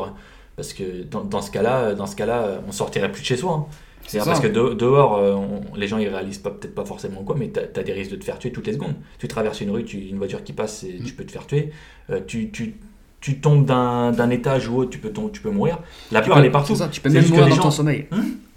Parce 0.57 0.75
que 0.75 1.03
dans, 1.05 1.25
dans 1.25 1.41
ce 1.41 1.51
cas-là, 1.51 1.95
dans 1.95 2.07
ce 2.07 2.17
cas-là, 2.17 2.61
on 2.69 2.73
sortirait 2.73 3.11
plus 3.11 3.23
de 3.23 3.27
chez 3.27 3.37
soi. 3.39 3.53
hein. 3.53 3.67
C'est 4.07 4.19
parce 4.23 4.41
que 4.41 4.47
de- 4.47 4.75
dehors, 4.75 5.17
euh, 5.17 5.33
on- 5.35 5.75
les 5.75 5.89
gens 5.89 5.97
ils 5.97 6.09
réalisent 6.09 6.37
pas 6.39 6.51
peut-être 6.51 6.75
pas 6.75 6.85
forcément 6.85 7.23
quoi, 7.23 7.35
mais 7.39 7.49
t'as 7.49 7.81
as 7.81 7.83
des 7.83 7.93
risques 7.95 8.11
de 8.11 8.17
te 8.17 8.25
faire 8.25 8.39
tuer 8.39 8.53
toutes 8.53 8.67
les 8.67 8.75
secondes. 8.75 8.95
Tu 9.19 9.27
traverses 9.29 9.63
une 9.63 9.71
rue, 9.71 9.85
tu, 9.85 9.99
une 9.99 10.19
voiture 10.19 10.45
qui 10.45 10.53
passe, 10.53 10.85
et 10.85 10.99
Mm. 11.01 11.05
tu 11.05 11.15
peux 11.15 11.25
te 11.25 11.33
faire 11.33 11.47
tuer. 11.47 11.71
Euh, 12.11 12.21
tu, 12.27 12.51
tu, 12.51 12.75
tu 13.23 13.41
tombes 13.41 13.65
d'un 13.65 14.29
étage 14.31 14.69
ou 14.69 14.77
autre, 14.77 14.91
tu 14.91 14.99
peux, 14.99 15.11
tu 15.33 15.41
peux 15.41 15.51
mourir. 15.51 15.79
La 16.13 16.21
Tu 16.21 16.27
peur, 16.29 16.37
peux- 16.37 16.41
elle 16.43 16.49
est 16.49 16.53
partout. 16.53 16.75
ça, 16.77 16.89
tu 16.89 17.01
peux 17.01 17.09
même 17.09 17.27
mourir 17.29 17.49
dans 17.49 17.57
ton 17.57 17.63
gens- 17.63 17.71
sommeil. 17.71 18.07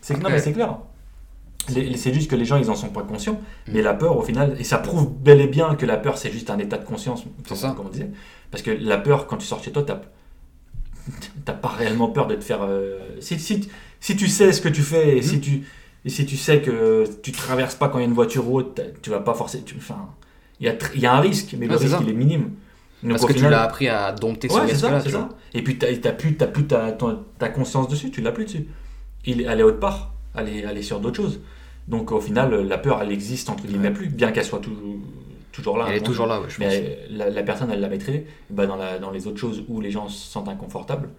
C'est 0.02 0.18
non, 0.18 0.26
Ouais. 0.26 0.32
mais 0.34 0.40
c'est 0.40 0.52
clair. 0.52 0.78
C'est 1.68 2.14
juste 2.14 2.30
que 2.30 2.36
les 2.36 2.46
gens, 2.46 2.58
ils 2.58 2.70
en 2.70 2.76
sont 2.76 2.90
pas 2.90 3.04
conscients. 3.04 3.34
Mm. 3.68 3.72
Mais 3.74 3.82
la 3.82 3.94
peur, 3.94 4.18
au 4.18 4.22
final, 4.22 4.56
et 4.60 4.64
ça 4.64 4.78
prouve 4.78 5.12
bel 5.22 5.42
et 5.42 5.48
bien 5.48 5.76
que 5.76 5.86
la 5.86 5.98
peur, 5.98 6.18
c'est 6.18 6.32
juste 6.32 6.50
un 6.50 6.58
état 6.60 6.78
de 6.78 6.86
conscience, 6.86 7.24
C'est 7.48 7.56
ça. 7.56 7.74
comme 7.76 7.88
on 7.88 7.90
disait. 7.90 8.10
Parce 8.52 8.64
que 8.64 8.72
la 8.72 8.98
peur, 8.98 9.28
quand 9.28 9.38
tu 9.38 9.46
sors 9.46 9.62
chez 9.64 9.72
toi, 9.72 9.84
t'as 9.84 10.02
t'as 11.46 11.54
pas 11.54 11.70
réellement 11.70 12.10
peur 12.10 12.28
de 12.28 12.36
te 12.36 12.44
faire. 12.44 12.60
euh, 12.64 13.00
Si, 13.20 13.40
si, 13.40 13.70
si 14.00 14.16
tu 14.16 14.28
sais 14.28 14.52
ce 14.52 14.62
que 14.62 14.70
tu 14.70 14.82
fais 14.82 15.18
et, 15.18 15.22
si 15.22 15.38
Mm. 15.38 15.42
tu, 15.42 15.64
et 16.06 16.10
si 16.10 16.26
tu 16.26 16.38
sais 16.38 16.62
que 16.62 17.06
tu 17.22 17.32
traverses 17.32 17.76
pas 17.76 17.90
quand 17.90 17.98
il 18.00 18.02
y 18.02 18.06
a 18.06 18.08
une 18.08 18.14
voiture 18.14 18.50
ou 18.50 18.58
autre, 18.60 18.82
tu 19.02 19.10
vas 19.10 19.20
pas 19.20 19.34
forcer. 19.34 19.64
Enfin, 19.78 20.10
il 20.60 20.68
y 20.68 20.70
a, 20.70 20.76
y 20.96 21.06
a 21.06 21.14
un 21.14 21.20
risque, 21.20 21.56
mais 21.58 21.66
le 21.68 21.74
Ouais, 21.74 21.78
risque, 21.80 21.96
ça. 21.96 22.00
il 22.02 22.10
est 22.10 22.14
minime. 22.14 22.52
Donc, 23.04 23.12
Parce 23.12 23.26
que 23.26 23.34
tu 23.34 23.48
l'as 23.48 23.62
appris 23.64 23.88
à 23.90 24.12
dompter 24.12 24.50
ce 24.50 24.56
Ouais, 24.56 24.74
ça, 24.74 24.90
risque-là. 24.98 25.30
Et 25.54 25.62
puis 25.64 25.78
t'as 25.78 25.96
t'as 25.98 26.14
plus, 26.14 26.36
t'as 26.36 26.48
plus 26.48 26.66
ta, 26.66 26.98
ta 27.38 27.50
conscience 27.50 27.88
dessus, 27.88 28.10
tu 28.10 28.22
l'as 28.22 28.32
plus 28.32 28.46
dessus. 28.46 28.66
Il, 29.26 29.42
elle 29.42 29.60
est 29.60 29.64
autre 29.64 29.80
part, 29.80 30.14
elle 30.36 30.50
est, 30.50 30.60
elle 30.60 30.78
est 30.78 30.82
sur 30.82 31.00
d'autres 31.00 31.18
choses. 31.18 31.40
Donc 31.88 32.12
au 32.12 32.20
final, 32.20 32.54
la 32.68 32.78
peur, 32.78 33.02
elle 33.02 33.12
existe 33.12 33.50
entre 33.50 33.66
guillemets 33.66 33.92
plus, 33.92 34.08
bien 34.10 34.32
qu'elle 34.32 34.44
soit 34.46 34.60
toujours, 34.60 34.96
toujours 35.52 35.78
là. 35.78 35.86
Elle 35.90 35.98
est 35.98 36.02
toujours 36.02 36.26
là, 36.28 36.42
ouais, 36.42 36.50
je 36.50 36.58
pense. 36.58 36.68
Mais 36.68 37.00
la, 37.10 37.30
la 37.30 37.44
personne, 37.44 37.72
elle 37.72 37.80
l'a 37.80 37.88
maîtrisée. 37.90 38.28
Bah, 38.50 38.66
dans, 38.68 38.76
la, 38.76 39.00
dans 39.00 39.12
les 39.12 39.26
autres 39.28 39.38
choses 39.40 39.64
où 39.70 39.80
les 39.80 39.92
gens 39.92 40.10
se 40.10 40.30
sentent 40.30 40.50
inconfortables, 40.50 41.10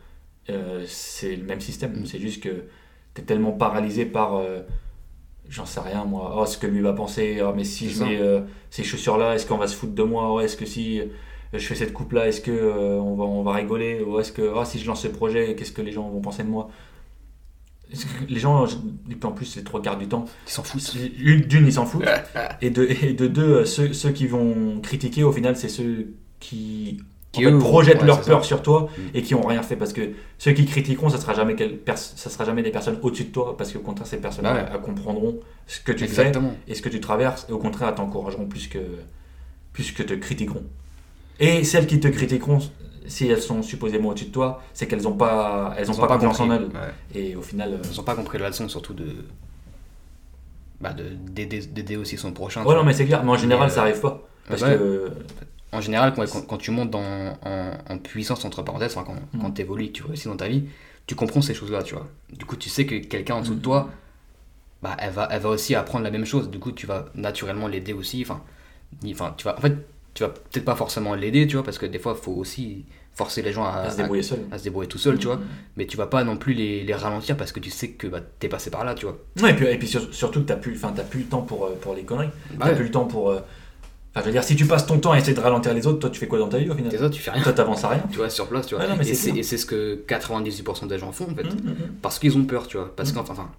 euh, 0.51 0.85
c'est 0.87 1.37
le 1.37 1.45
même 1.45 1.61
système. 1.61 2.01
Mm. 2.01 2.07
C'est 2.07 2.19
juste 2.19 2.43
que 2.43 2.65
t'es 3.15 3.23
tellement 3.23 3.53
paralysé 3.53 4.05
par. 4.05 4.37
euh, 4.37 4.61
J'en 5.49 5.65
sais 5.65 5.81
rien 5.81 6.05
moi. 6.05 6.35
Oh, 6.39 6.45
ce 6.45 6.59
que 6.59 6.67
lui 6.67 6.83
va 6.83 6.93
penser. 6.93 7.41
Oh, 7.43 7.53
mais 7.57 7.65
si 7.65 7.89
je 7.89 8.05
mets 8.05 8.19
euh, 8.21 8.41
ces 8.69 8.85
chaussures 8.85 9.17
là, 9.17 9.35
est-ce 9.35 9.47
qu'on 9.47 9.57
va 9.57 9.67
se 9.67 9.75
foutre 9.75 9.95
de 9.95 10.03
moi? 10.03 10.31
Oh, 10.31 10.41
Est-ce 10.41 10.59
que 10.59 10.67
si 10.67 11.01
je 11.55 11.59
fais 11.67 11.75
cette 11.75 11.95
coupe 11.95 12.13
là, 12.13 12.29
est-ce 12.29 12.43
que 12.43 12.51
euh, 12.51 13.01
on, 13.01 13.15
va, 13.15 13.25
on 13.25 13.43
va 13.43 13.55
rigoler? 13.55 14.03
Ou 14.03 14.21
est-ce 14.21 14.31
que 14.33 14.43
oh, 14.43 14.65
si 14.67 14.79
je 14.79 14.87
lance 14.87 15.01
ce 15.01 15.09
projet, 15.09 15.55
qu'est-ce 15.57 15.73
que 15.73 15.81
les 15.81 15.93
gens 15.93 16.07
vont 16.11 16.21
penser 16.21 16.43
de 16.43 16.49
moi? 16.51 16.69
Les 18.29 18.39
gens, 18.39 18.67
en 19.25 19.33
plus, 19.33 19.57
les 19.57 19.65
trois 19.65 19.81
quarts 19.81 19.97
du 19.99 20.07
temps, 20.09 20.27
Ils 20.47 20.51
s'en 20.51 20.63
foutent. 20.63 20.95
une- 21.19 21.41
d'une, 21.41 21.67
ils 21.67 21.73
s'en 21.73 21.87
foutent. 21.87 22.05
et, 22.61 22.71
de, 22.71 22.87
et 23.03 23.15
de 23.15 23.27
deux, 23.27 23.43
euh, 23.61 23.65
ceux, 23.65 23.93
ceux 23.95 24.11
qui 24.11 24.27
vont 24.27 24.81
critiquer, 24.83 25.25
au 25.25 25.33
final, 25.33 25.57
c'est 25.57 25.69
ceux 25.71 26.09
qui, 26.39 27.01
Qui, 27.33 27.47
en 27.47 27.51
fait, 27.51 27.55
eux, 27.57 27.59
projettent 27.59 28.01
ouais, 28.01 28.07
leur 28.07 28.21
peur 28.21 28.43
ça. 28.43 28.47
sur 28.49 28.63
toi 28.63 28.89
Mm. 28.97 29.01
et 29.17 29.23
qui 29.23 29.35
ont 29.35 29.41
rien 29.47 29.63
fait. 29.63 29.77
Parce 29.77 29.93
que 29.95 30.03
ceux 30.37 30.53
qui 30.53 30.67
critiqueront, 30.67 31.09
ça 31.09 31.19
sera 31.19 31.33
jamais, 31.35 31.57
ça 31.87 32.29
sera 32.31 32.45
jamais 32.45 32.63
des 32.63 32.71
personnes 32.71 32.99
au-dessus 33.03 33.25
de 33.25 33.31
toi. 33.33 33.57
Parce 33.57 33.73
qu'au 33.73 33.81
contraire, 33.81 34.07
ces 34.07 34.19
personnes-là 34.19 34.55
ouais. 34.55 34.65
elles 34.73 34.81
comprendront 34.81 35.39
ce 35.67 35.81
que 35.81 35.93
tu 35.93 36.05
Exactement. 36.05 36.55
fais 36.67 36.73
et 36.73 36.75
ce 36.75 36.83
que 36.83 36.89
tu 36.91 37.01
traverses. 37.01 37.47
Et 37.49 37.53
au 37.53 37.59
contraire, 37.59 37.89
elles 37.89 37.95
t'encourageront 37.95 38.47
plus 38.47 38.69
que, 38.69 38.79
plus 39.73 39.93
que 39.93 40.03
te 40.03 40.13
critiqueront. 40.15 40.65
Et 41.41 41.65
celles 41.65 41.87
qui 41.87 42.01
te 42.01 42.09
critiqueront, 42.09 42.59
si 43.09 43.27
elles 43.27 43.43
sont 43.43 43.63
supposément 43.63 44.11
au-dessus 44.11 44.27
de 44.27 44.31
toi, 44.33 44.63
c'est 44.75 44.87
qu'elles 44.87 45.03
n'ont 45.03 45.13
pas, 45.17 45.75
elles 45.77 45.91
ont 45.91 45.95
Ils 45.95 45.99
ont 46.01 46.07
pas, 46.07 46.15
confiance 46.15 46.41
en 46.41 46.49
compris. 46.49 46.65
elles. 46.75 46.77
Ouais. 46.77 47.21
Et 47.31 47.37
au 47.37 47.43
final. 47.43 47.73
euh, 47.75 47.79
Ils 47.91 47.97
n'ont 47.97 48.03
pas 48.05 48.15
compris 48.15 48.39
la 48.39 48.49
leçon, 48.49 48.69
surtout 48.69 48.95
de. 48.95 49.25
Bah, 50.81 50.93
de- 50.93 51.05
d'aider 51.35 51.97
aussi 51.97 52.17
son 52.17 52.33
prochain. 52.33 52.65
Ouais, 52.65 52.75
non, 52.75 52.85
mais 52.85 52.93
c'est 52.93 53.05
clair. 53.07 53.25
Mais 53.25 53.31
en 53.33 53.37
général, 53.37 53.67
Mais, 53.69 53.75
ça 53.75 53.81
euh, 53.81 53.85
arrive 53.85 54.01
pas. 54.01 54.23
Parce 54.47 54.63
ouais. 54.63 54.77
que. 54.77 55.11
En 55.73 55.81
général, 55.83 56.15
quand, 56.15 56.25
quand, 56.31 56.47
quand 56.47 56.57
tu 56.57 56.71
montes 56.71 56.91
dans, 56.91 57.03
en, 57.45 57.73
en 57.91 57.99
puissance, 57.99 58.45
entre 58.45 58.63
parenthèses, 58.63 58.97
enfin, 58.97 59.05
quand, 59.05 59.37
Mm. 59.39 59.43
quand 59.43 59.51
tu 59.51 59.61
évolues, 59.63 59.93
tu 59.93 60.03
réussis 60.05 60.29
dans 60.29 60.37
ta 60.37 60.49
vie, 60.49 60.65
tu 61.07 61.15
comprends 61.15 61.43
ces 61.43 61.53
choses-là, 61.53 61.83
tu 61.83 61.95
vois. 61.95 62.07
Du 62.33 62.45
coup, 62.47 62.57
tu 62.57 62.69
sais 62.71 62.87
que 62.87 62.95
quelqu'un 62.95 63.35
en 63.35 63.41
dessous 63.41 63.55
de 63.55 63.59
Mm. 63.59 63.63
toi, 63.63 63.91
bah, 64.83 64.97
elle, 65.01 65.11
va, 65.13 65.29
elle 65.31 65.41
va 65.43 65.49
aussi 65.51 65.75
apprendre 65.75 66.05
la 66.05 66.11
même 66.11 66.25
chose. 66.25 66.49
Du 66.51 66.59
coup, 66.59 66.73
tu 66.73 66.87
vas 66.87 67.07
naturellement 67.15 67.67
l'aider 67.69 67.93
aussi. 67.93 68.23
Enfin, 68.23 68.41
tu 69.37 69.45
vas, 69.45 69.59
en 69.59 69.61
fait, 69.61 69.75
tu 70.15 70.23
vas 70.23 70.31
peut-être 70.31 70.65
pas 70.65 70.77
forcément 70.77 71.15
l'aider, 71.15 71.47
tu 71.49 71.57
vois, 71.57 71.65
parce 71.65 71.77
que 71.79 71.87
des 71.87 71.99
fois, 71.99 72.15
il 72.17 72.23
faut 72.23 72.33
aussi 72.33 72.87
forcer 73.19 73.43
les 73.43 73.53
gens 73.53 73.65
à, 73.65 73.81
à 73.81 73.91
se 73.91 73.97
débrouiller 73.99 74.23
seul. 74.23 74.39
à 74.53 74.59
se 74.59 74.65
débrouiller 74.65 74.89
tout 74.89 74.97
seul, 74.99 75.19
tu 75.19 75.27
vois. 75.27 75.37
Mm. 75.37 75.45
Mais 75.77 75.87
tu 75.87 75.97
vas 75.97 76.07
pas 76.07 76.23
non 76.25 76.37
plus 76.37 76.55
les, 76.55 76.85
les 76.85 76.95
ralentir 76.95 77.37
parce 77.37 77.53
que 77.53 77.61
tu 77.61 77.69
sais 77.71 77.89
que 77.91 78.07
bah, 78.07 78.21
t'es 78.39 78.49
passé 78.49 78.71
par 78.71 78.85
là, 78.85 78.95
tu 78.95 79.07
vois. 79.07 79.19
Ouais, 79.43 79.51
et 79.51 79.55
puis, 79.55 79.67
et 79.67 79.77
puis 79.77 79.89
sur- 79.89 80.15
surtout 80.15 80.41
que 80.41 80.47
t'as 80.47 80.57
plus, 80.57 80.75
enfin, 80.77 80.93
t'as 80.97 81.03
plus 81.03 81.21
le 81.21 81.27
temps 81.27 81.43
pour, 81.43 81.67
euh, 81.67 81.77
pour 81.81 81.95
les 81.95 82.03
conneries. 82.05 82.31
Bah 82.53 82.57
T'as 82.61 82.67
ouais. 82.71 82.75
plus 82.77 82.85
le 82.85 82.91
temps 82.93 83.05
pour. 83.07 83.31
euh, 83.31 83.41
Enfin, 84.15 84.21
je 84.23 84.27
veux 84.27 84.33
dire, 84.33 84.43
si 84.43 84.57
tu 84.57 84.65
passes 84.67 84.87
ton 84.87 84.99
temps 84.99 85.13
à 85.13 85.19
essayer 85.19 85.35
de 85.35 85.41
ralentir 85.41 85.75
les 85.75 85.87
autres, 85.87 85.99
toi, 85.99 86.11
tu 86.11 86.19
fais 86.19 86.27
quoi 86.27 86.39
dans 86.39 86.49
ta 86.49 86.59
vie 86.59 86.69
au 86.71 86.75
final? 86.75 86.91
T'es 86.91 86.99
ça, 86.99 87.11
tu 87.11 87.21
fais 87.21 87.31
rien. 87.31 87.43
Toi, 87.43 87.53
t'avances 87.53 87.85
à 87.85 87.91
rien. 87.91 88.03
Tu 88.11 88.17
vois, 88.17 88.31
sur 88.31 88.49
place, 88.49 88.67
tu 88.67 88.75
vois. 88.75 88.83
Ouais, 88.85 88.91
non, 88.91 88.97
mais 88.99 89.07
et 89.09 89.15
c'est 89.15 89.57
ce 89.59 89.67
que 89.67 90.03
98% 90.09 90.87
des 90.89 90.99
gens 90.99 91.13
font, 91.13 91.27
en 91.31 91.35
fait. 91.35 91.45
Mm, 91.45 91.49
mm, 91.49 91.71
mm. 91.71 91.75
Parce 92.03 92.19
qu'ils 92.19 92.37
ont 92.37 92.45
peur, 92.45 92.67
tu 92.67 92.79
vois. 92.79 92.93
Parce 92.97 93.13
qu'enfin, 93.13 93.35
enfin, 93.35 93.51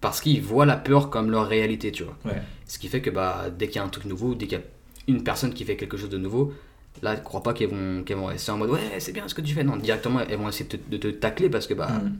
parce 0.00 0.20
qu'ils 0.20 0.42
voient 0.42 0.64
la 0.66 0.76
peur 0.76 1.10
comme 1.10 1.30
leur 1.30 1.46
réalité, 1.46 1.92
tu 1.92 2.04
vois. 2.04 2.16
Ouais. 2.24 2.40
Ce 2.66 2.78
qui 2.78 2.88
fait 2.88 3.00
que 3.00 3.10
bah, 3.10 3.46
dès 3.56 3.66
qu'il 3.68 3.76
y 3.76 3.78
a 3.80 3.84
un 3.84 3.88
truc 3.90 4.06
nouveau, 4.06 4.34
dès 4.34 4.46
qu'il 4.46 4.58
y 4.58 4.60
a 4.60 4.64
une 5.08 5.22
personne 5.22 5.52
qui 5.52 5.64
fait 5.64 5.76
quelque 5.76 5.96
chose 5.96 6.10
de 6.10 6.18
nouveau, 6.18 6.52
là, 7.02 7.14
ne 7.16 7.20
crois 7.20 7.42
pas 7.42 7.52
qu'elles 7.52 7.70
vont, 7.70 8.02
qu'elles 8.04 8.16
vont 8.16 8.26
rester 8.26 8.50
en 8.52 8.56
mode 8.58 8.70
ouais, 8.70 8.80
c'est 8.98 9.12
bien 9.12 9.26
ce 9.28 9.34
que 9.34 9.40
tu 9.40 9.54
fais. 9.54 9.64
Non, 9.64 9.76
directement, 9.76 10.20
elles 10.20 10.38
vont 10.38 10.48
essayer 10.48 10.68
de 10.68 10.76
te, 10.76 10.90
de 10.90 10.96
te 10.96 11.08
tacler 11.08 11.48
parce 11.50 11.66
que 11.66 11.74
bah, 11.74 11.88
Mm. 11.88 12.16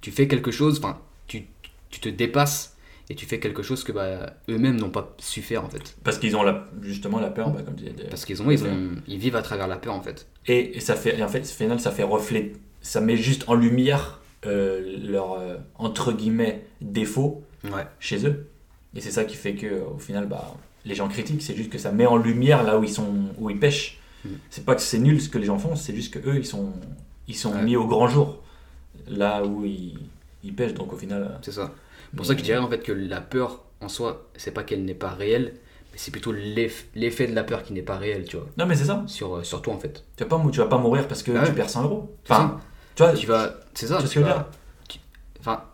tu 0.00 0.10
fais 0.10 0.26
quelque 0.28 0.50
chose, 0.50 0.78
enfin, 0.78 0.98
tu, 1.26 1.44
tu 1.90 2.00
te 2.00 2.08
dépasses 2.08 2.76
et 3.10 3.14
tu 3.14 3.26
fais 3.26 3.38
quelque 3.40 3.62
chose 3.62 3.84
que 3.84 3.92
bah, 3.92 4.34
eux-mêmes 4.48 4.76
n'ont 4.76 4.90
pas 4.90 5.14
su 5.18 5.42
faire 5.42 5.64
en 5.64 5.68
fait. 5.68 5.96
Parce 6.04 6.18
qu'ils 6.18 6.36
ont 6.36 6.42
la, 6.42 6.66
justement 6.82 7.20
la 7.20 7.30
peur, 7.30 7.50
bah, 7.50 7.62
comme 7.64 7.74
tu 7.76 7.84
disais. 7.84 8.08
Parce 8.08 8.24
qu'ils 8.24 8.42
ont, 8.42 8.50
ils 8.50 8.64
ont, 8.64 8.90
ils 9.06 9.18
vivent 9.18 9.36
à 9.36 9.42
travers 9.42 9.66
la 9.68 9.76
peur 9.76 9.94
en 9.94 10.02
fait. 10.02 10.26
Et, 10.46 10.76
et 10.76 10.80
ça 10.80 10.94
fait, 10.96 11.18
et 11.18 11.22
en 11.22 11.28
fait, 11.28 11.40
au 11.40 11.44
final, 11.44 11.78
ça 11.80 11.90
fait 11.90 12.02
reflet, 12.02 12.52
ça 12.80 13.00
met 13.00 13.16
juste 13.16 13.44
en 13.48 13.54
lumière 13.54 14.20
euh, 14.46 14.96
leur 15.04 15.34
euh, 15.34 15.56
entre 15.76 16.12
guillemets 16.12 16.64
défaut 16.80 17.44
Ouais. 17.64 17.86
chez 18.00 18.26
eux. 18.26 18.48
Et 18.96 19.00
c'est 19.00 19.12
ça 19.12 19.24
qui 19.24 19.36
fait 19.36 19.54
que, 19.54 19.82
au 19.82 19.98
final, 19.98 20.26
bah, 20.26 20.52
les 20.84 20.94
gens 20.94 21.08
critiquent. 21.08 21.42
C'est 21.42 21.54
juste 21.56 21.70
que 21.70 21.78
ça 21.78 21.92
met 21.92 22.06
en 22.06 22.16
lumière 22.16 22.62
là 22.62 22.78
où 22.78 22.84
ils 22.84 22.90
sont, 22.92 23.12
où 23.38 23.50
ils 23.50 23.58
pêchent. 23.58 23.98
Mm. 24.24 24.28
C'est 24.50 24.64
pas 24.64 24.74
que 24.74 24.80
c'est 24.82 24.98
nul 24.98 25.20
ce 25.20 25.28
que 25.28 25.38
les 25.38 25.46
gens 25.46 25.58
font, 25.58 25.74
c'est 25.76 25.94
juste 25.94 26.12
que 26.14 26.18
eux, 26.28 26.36
ils 26.36 26.46
sont, 26.46 26.72
ils 27.28 27.36
sont 27.36 27.52
Ouais. 27.52 27.62
mis 27.62 27.76
au 27.76 27.86
grand 27.86 28.08
jour 28.08 28.42
là 29.08 29.44
où 29.44 29.64
ils, 29.64 29.98
ils 30.44 30.54
pêchent. 30.54 30.74
Donc 30.74 30.92
au 30.92 30.96
final, 30.96 31.22
euh, 31.22 31.36
C'est 31.42 31.52
ça. 31.52 31.72
Pour 32.16 32.26
ça 32.26 32.34
que 32.34 32.40
je 32.40 32.44
dirais 32.44 32.58
en 32.58 32.68
fait 32.68 32.80
que 32.82 32.92
la 32.92 33.20
peur 33.20 33.62
en 33.80 33.88
soi, 33.88 34.28
c'est 34.36 34.52
pas 34.52 34.62
qu'elle 34.64 34.84
n'est 34.84 34.94
pas 34.94 35.10
réelle, 35.10 35.54
Mais 35.92 35.98
c'est 35.98 36.10
plutôt 36.10 36.32
l'eff- 36.32 36.86
l'effet 36.94 37.26
de 37.26 37.34
la 37.34 37.42
peur 37.44 37.62
qui 37.62 37.72
n'est 37.74 37.82
pas 37.82 37.96
réel, 37.98 38.24
tu 38.24 38.36
vois. 38.36 38.46
Non, 38.58 38.64
mais 38.66 38.76
c'est 38.76 38.84
ça. 38.86 39.02
Sur, 39.06 39.36
euh, 39.36 39.42
sur 39.42 39.60
toi, 39.60 39.74
en 39.74 39.78
fait. 39.78 40.04
Tu 40.16 40.24
vas 40.24 40.28
pas, 40.38 40.42
tu 40.50 40.58
vas 40.58 40.66
pas 40.66 40.78
mourir 40.78 41.06
parce 41.08 41.22
que 41.22 41.32
Ah 41.32 41.40
ouais. 41.42 41.46
tu 41.48 41.52
perds 41.54 41.68
100 41.70 41.82
euros. 41.84 42.14
Enfin, 42.24 42.60
tu 42.94 43.02
vois, 43.02 43.12
Tu 43.14 43.26
vas. 43.26 43.56
C'est 43.74 43.86
ça. 43.88 43.98
tu 44.00 44.08
tu 44.08 44.20
vas- 44.20 44.48
tu- 44.88 44.98
Enfin. 45.40 45.64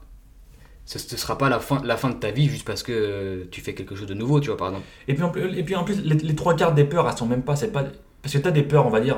Ce 0.90 0.96
ne 1.14 1.18
sera 1.18 1.36
pas 1.36 1.50
la 1.50 1.60
fin, 1.60 1.82
la 1.84 1.98
fin 1.98 2.08
de 2.08 2.14
ta 2.14 2.30
vie 2.30 2.48
juste 2.48 2.64
parce 2.66 2.82
que 2.82 2.92
euh, 2.92 3.44
tu 3.50 3.60
fais 3.60 3.74
quelque 3.74 3.94
chose 3.94 4.06
de 4.06 4.14
nouveau, 4.14 4.40
tu 4.40 4.48
vois, 4.48 4.56
par 4.56 4.68
exemple. 4.68 4.86
Et 5.06 5.12
puis, 5.12 5.22
en 5.22 5.28
plus, 5.28 5.58
et 5.58 5.62
puis 5.62 5.76
en 5.76 5.84
plus, 5.84 6.00
les, 6.02 6.14
les 6.14 6.34
trois 6.34 6.54
quarts 6.56 6.72
des 6.72 6.84
peurs, 6.84 7.06
elles 7.06 7.16
sont 7.18 7.26
même 7.26 7.42
pas. 7.42 7.56
C'est 7.56 7.68
pas 7.68 7.84
parce 8.22 8.32
que 8.32 8.38
tu 8.38 8.48
as 8.48 8.52
des 8.52 8.62
peurs, 8.62 8.86
on 8.86 8.90
va 8.90 9.00
dire. 9.00 9.16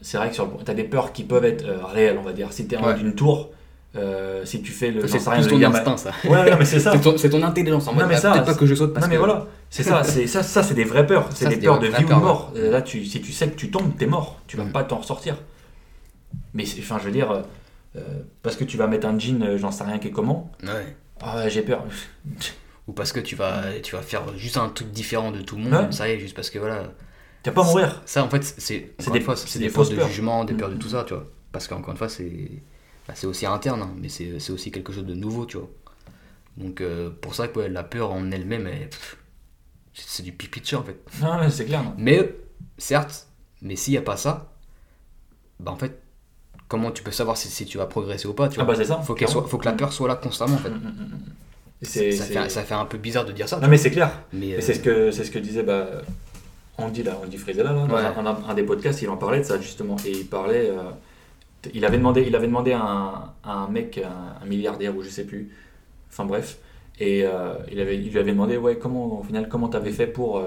C'est 0.00 0.16
vrai 0.16 0.30
que 0.30 0.34
sur 0.34 0.48
tu 0.64 0.70
as 0.70 0.74
des 0.74 0.84
peurs 0.84 1.12
qui 1.12 1.24
peuvent 1.24 1.44
être 1.44 1.66
euh, 1.66 1.84
réelles, 1.84 2.16
on 2.18 2.22
va 2.22 2.32
dire. 2.32 2.52
Si 2.54 2.66
tu 2.66 2.74
es 2.74 2.78
en 2.78 2.84
haut 2.84 2.86
Ouais. 2.86 2.94
d'une 2.94 3.14
tour, 3.14 3.50
euh, 3.96 4.46
si 4.46 4.62
tu 4.62 4.72
fais 4.72 4.90
le. 4.90 5.06
C'est 5.06 5.18
le 5.18 5.46
ton 5.46 5.58
Yama- 5.58 5.76
instinct, 5.78 5.96
ça. 5.98 6.10
Ouais, 6.24 6.50
non, 6.50 6.56
mais 6.58 6.64
c'est 6.64 6.80
ça. 6.86 6.92
C'est 7.18 7.28
ton, 7.28 7.38
ton 7.38 7.42
intelligence 7.46 7.86
en 7.86 7.92
Non, 7.92 7.98
mode. 8.00 8.08
mais 8.08 8.14
ah, 8.14 8.20
ça, 8.20 8.38
pas 8.40 8.54
que 8.54 8.64
je 8.64 8.74
saute 8.74 8.94
parce 8.94 9.04
non 9.04 9.10
mais 9.10 9.16
que. 9.16 9.24
voilà, 9.24 9.46
c'est 9.68 9.82
ça, 9.82 10.02
c'est 10.04 10.26
ça, 10.26 10.42
ça 10.42 10.62
c'est 10.62 10.72
des 10.74 10.84
vraies 10.84 11.06
peurs, 11.06 11.28
c'est 11.34 11.48
des 11.50 11.58
peurs 11.58 11.80
de 11.80 11.88
vie 11.88 12.04
ou 12.04 12.08
de 12.08 12.14
mort. 12.14 12.50
Euh, 12.56 12.70
Là, 12.70 12.80
tu, 12.80 13.04
si 13.04 13.20
tu 13.20 13.32
sais 13.32 13.48
que 13.48 13.56
tu 13.56 13.70
tombes, 13.70 13.92
t'es 13.98 14.06
mort, 14.06 14.40
tu 14.46 14.56
vas 14.56 14.64
Mm. 14.64 14.72
pas 14.72 14.84
t'en 14.84 14.96
ressortir. 14.96 15.36
Mais 16.54 16.64
enfin, 16.78 16.96
je 16.98 17.04
veux 17.04 17.12
dire, 17.12 17.30
euh, 17.30 17.40
parce 18.42 18.56
que 18.56 18.64
tu 18.64 18.76
vas 18.76 18.86
mettre 18.86 19.06
un 19.06 19.18
jean, 19.18 19.42
euh, 19.42 19.58
j'en 19.58 19.70
sais 19.70 19.84
rien 19.84 19.98
qui 19.98 20.08
est 20.08 20.10
comment. 20.12 20.50
Ouais. 20.62 20.96
Ah 21.20 21.36
ouais, 21.36 21.50
j'ai 21.50 21.62
peur. 21.62 21.84
Ou 22.86 22.92
parce 22.92 23.12
que 23.12 23.20
tu 23.20 23.36
vas, 23.36 23.64
tu 23.82 23.94
vas 23.96 24.02
faire 24.02 24.36
juste 24.38 24.56
un 24.56 24.68
truc 24.70 24.90
différent 24.90 25.30
de 25.30 25.42
tout 25.42 25.56
le 25.56 25.62
monde, 25.62 25.72
Ouais. 25.72 25.92
ça 25.92 26.08
y 26.08 26.12
est, 26.12 26.18
juste 26.18 26.34
parce 26.34 26.48
que 26.50 26.58
voilà. 26.58 26.84
Tu 27.42 27.50
vas 27.50 27.54
pas 27.54 27.62
mourir. 27.64 28.02
Ça, 28.06 28.24
en 28.24 28.28
fait, 28.30 28.42
c'est 28.42 28.94
des- 28.98 29.10
des, 29.12 29.20
fois, 29.20 29.36
c'est 29.36 29.58
des 29.58 29.66
des 29.66 29.70
fausses 29.70 29.90
de 29.90 29.96
peurs. 29.96 30.08
jugement, 30.08 30.44
des 30.44 30.54
Mm. 30.54 30.56
peurs 30.56 30.70
de 30.70 30.76
tout 30.76 30.88
ça, 30.88 31.04
tu 31.04 31.14
vois. 31.14 31.24
Parce 31.52 31.68
qu'encore 31.68 31.90
une 31.92 31.96
fois, 31.98 32.08
c'est 32.08 32.62
bah, 33.06 33.14
c'est 33.16 33.26
aussi 33.26 33.46
interne, 33.46 33.82
hein, 33.82 33.94
mais 34.00 34.08
c'est 34.08 34.50
aussi 34.50 34.70
quelque 34.70 34.92
chose 34.92 35.06
de 35.06 35.14
nouveau, 35.14 35.46
tu 35.46 35.56
vois. 35.58 35.68
Donc, 36.56 36.80
euh, 36.80 37.10
pour 37.10 37.34
ça 37.34 37.48
que 37.48 37.58
ouais, 37.60 37.68
la 37.68 37.84
peur 37.84 38.10
en 38.12 38.30
elle-même, 38.30 38.68
c'est 39.94 40.22
du 40.22 40.32
pipi 40.32 40.60
de 40.60 40.66
chat, 40.66 40.78
en 40.78 40.82
fait. 40.84 40.98
C'est 41.50 41.66
clair. 41.66 41.82
non. 41.84 41.94
Mais, 41.98 42.34
certes, 42.78 43.28
mais 43.62 43.76
s'il 43.76 43.92
n'y 43.92 43.98
a 43.98 44.02
pas 44.02 44.16
ça, 44.16 44.52
bah 45.60 45.72
en 45.72 45.76
fait, 45.76 46.00
comment 46.68 46.90
tu 46.90 47.02
peux 47.02 47.10
savoir 47.10 47.36
si, 47.36 47.48
si 47.48 47.64
tu 47.66 47.78
vas 47.78 47.86
progresser 47.86 48.28
ou 48.28 48.34
pas, 48.34 48.48
tu 48.48 48.60
Ah 48.60 48.64
vois 48.64 48.74
bah 48.74 48.78
c'est 48.80 48.86
ça. 48.88 48.98
faut, 49.02 49.16
soit, 49.26 49.44
faut 49.48 49.58
que 49.58 49.64
la 49.64 49.72
peur 49.72 49.92
soit 49.92 50.06
là 50.08 50.16
constamment, 50.16 50.54
en 50.54 50.58
fait. 50.58 50.68
Mm, 50.70 50.74
mm, 50.74 50.78
mm, 50.78 51.14
mm. 51.14 51.18
C'est- 51.82 52.12
ça, 52.12 52.24
c'est- 52.24 52.32
fait, 52.34 52.48
ça 52.48 52.62
fait 52.64 52.74
un 52.74 52.84
peu 52.84 52.98
bizarre 52.98 53.24
de 53.24 53.32
dire 53.32 53.48
ça, 53.48 53.58
Non 53.60 53.68
mais 53.68 53.76
c'est 53.76 53.90
clair. 53.92 54.10
mais, 54.32 54.48
Et 54.48 54.54
euh, 54.56 54.60
c'est 54.60 54.74
ce 54.74 54.80
que 54.80 55.10
c'est 55.12 55.24
ce 55.24 55.30
que 55.30 55.38
disait 55.38 55.62
bah, 55.62 55.86
Andy 56.76 57.02
là, 57.04 57.18
Andy 57.24 57.36
Frisella 57.36 57.72
là, 57.72 57.86
dans 57.86 57.94
Ouais. 57.94 58.02
un, 58.02 58.26
un- 58.26 58.48
un 58.48 58.54
des 58.54 58.64
podcasts, 58.64 59.00
il 59.02 59.08
en 59.08 59.16
parlait 59.16 59.38
de 59.38 59.44
ça 59.44 59.60
justement 59.60 59.96
et 60.04 60.10
il 60.10 60.26
parlait, 60.26 60.70
euh, 60.70 60.90
il 61.74 61.84
avait 61.84 61.98
demandé, 61.98 62.24
il 62.26 62.34
avait 62.34 62.46
demandé 62.48 62.72
à 62.72 62.82
un, 62.82 63.14
à 63.44 63.52
un 63.52 63.68
mec, 63.68 63.98
un, 64.42 64.44
milliardaire 64.46 64.96
ou 64.96 65.02
je 65.02 65.08
sais 65.08 65.24
plus, 65.24 65.50
enfin 66.10 66.24
bref, 66.24 66.58
et 66.98 67.22
euh, 67.24 67.54
il 67.70 67.80
avait, 67.80 67.96
il 67.96 68.10
lui 68.10 68.18
avait 68.18 68.32
demandé 68.32 68.56
ouais 68.56 68.76
comment 68.76 69.20
au 69.20 69.22
final 69.22 69.48
comment 69.48 69.68
t'avais 69.68 69.92
fait 69.92 70.06
pour, 70.08 70.42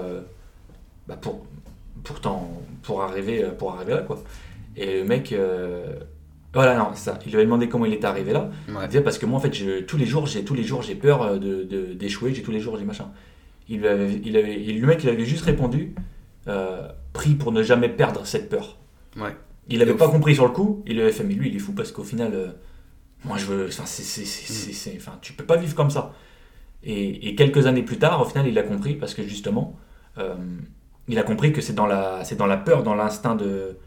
bah, 1.08 1.16
pour 1.20 1.46
pour 2.82 3.02
arriver 3.02 3.44
pour 3.58 3.72
arriver 3.74 3.92
là 3.94 4.02
quoi. 4.02 4.22
Et 4.76 4.98
le 5.00 5.04
mec, 5.04 5.32
euh, 5.32 5.94
voilà 6.54 6.76
non 6.76 6.90
c'est 6.94 7.04
ça, 7.10 7.18
il 7.24 7.28
lui 7.30 7.36
avait 7.36 7.44
demandé 7.44 7.68
comment 7.68 7.86
il 7.86 7.92
était 7.94 8.04
arrivé 8.06 8.32
là. 8.32 8.50
ouais. 8.68 8.74
Il 8.82 8.86
disait 8.88 9.00
parce 9.02 9.18
que 9.18 9.26
moi 9.26 9.38
en 9.38 9.40
fait 9.40 9.54
je- 9.54 9.80
tous 9.80 9.96
les 9.96 10.06
jours 10.06 10.26
j'ai 10.26 10.44
tous 10.44 10.54
les 10.54 10.64
jours 10.64 10.82
j'ai 10.82 10.94
peur 10.94 11.22
euh, 11.22 11.38
de 11.38 11.62
de- 11.64 11.94
d'échouer 11.94 12.34
j'ai 12.34 12.42
tous 12.42 12.50
les 12.52 12.60
jours 12.60 12.76
j'ai 12.78 12.84
machin 12.84 13.10
il 13.68 13.78
lui 13.80 13.88
avait, 13.88 14.20
il 14.24 14.36
avait 14.36 14.60
et 14.62 14.72
le 14.72 14.86
mec 14.86 15.02
il 15.02 15.08
avait 15.08 15.24
juste 15.24 15.44
répondu 15.44 15.94
euh, 16.48 16.88
prie 17.12 17.34
pour 17.34 17.52
ne 17.52 17.62
jamais 17.62 17.88
perdre 17.88 18.26
cette 18.26 18.48
peur 18.48 18.78
Ouais. 19.16 19.34
il 19.68 19.80
avait 19.82 19.92
Et 19.92 19.94
au 19.94 19.96
pas 19.98 20.08
compris 20.08 20.34
sur 20.34 20.44
le 20.44 20.50
coup 20.52 20.82
il 20.86 21.00
avait 21.00 21.12
fait 21.12 21.24
mais 21.24 21.34
lui 21.34 21.48
il 21.48 21.56
est 21.56 21.60
fou 21.60 21.72
parce 21.72 21.92
qu'au 21.92 22.02
final 22.04 22.32
euh, 22.34 22.48
moi 23.24 23.36
je 23.38 23.46
veux 23.46 23.66
enfin 23.68 23.84
c'est 23.86 24.02
c'est- 24.02 24.22
Mm. 24.22 24.24
c'est- 24.26 24.52
c'est- 24.52 24.72
c'est- 24.72 24.96
enfin 24.96 25.18
tu 25.22 25.32
peux 25.34 25.44
pas 25.44 25.56
vivre 25.56 25.74
comme 25.74 25.90
ça 25.90 26.12
et, 26.82 27.28
et 27.28 27.34
quelques 27.34 27.66
années 27.66 27.82
plus 27.84 27.98
tard 27.98 28.20
au 28.20 28.24
final 28.24 28.46
il 28.48 28.58
a 28.58 28.62
compris 28.64 28.94
parce 28.96 29.14
que 29.14 29.22
justement 29.22 29.78
euh, 30.18 30.34
il 31.08 31.18
a 31.18 31.22
compris 31.22 31.52
que 31.52 31.60
c'est 31.60 31.72
dans 31.74 31.86
la 31.86 32.24
c'est 32.24 32.36
dans 32.36 32.46
la 32.46 32.56
peur 32.56 32.82
dans 32.82 32.94
l'instinct 32.94 33.36
de 33.36 33.78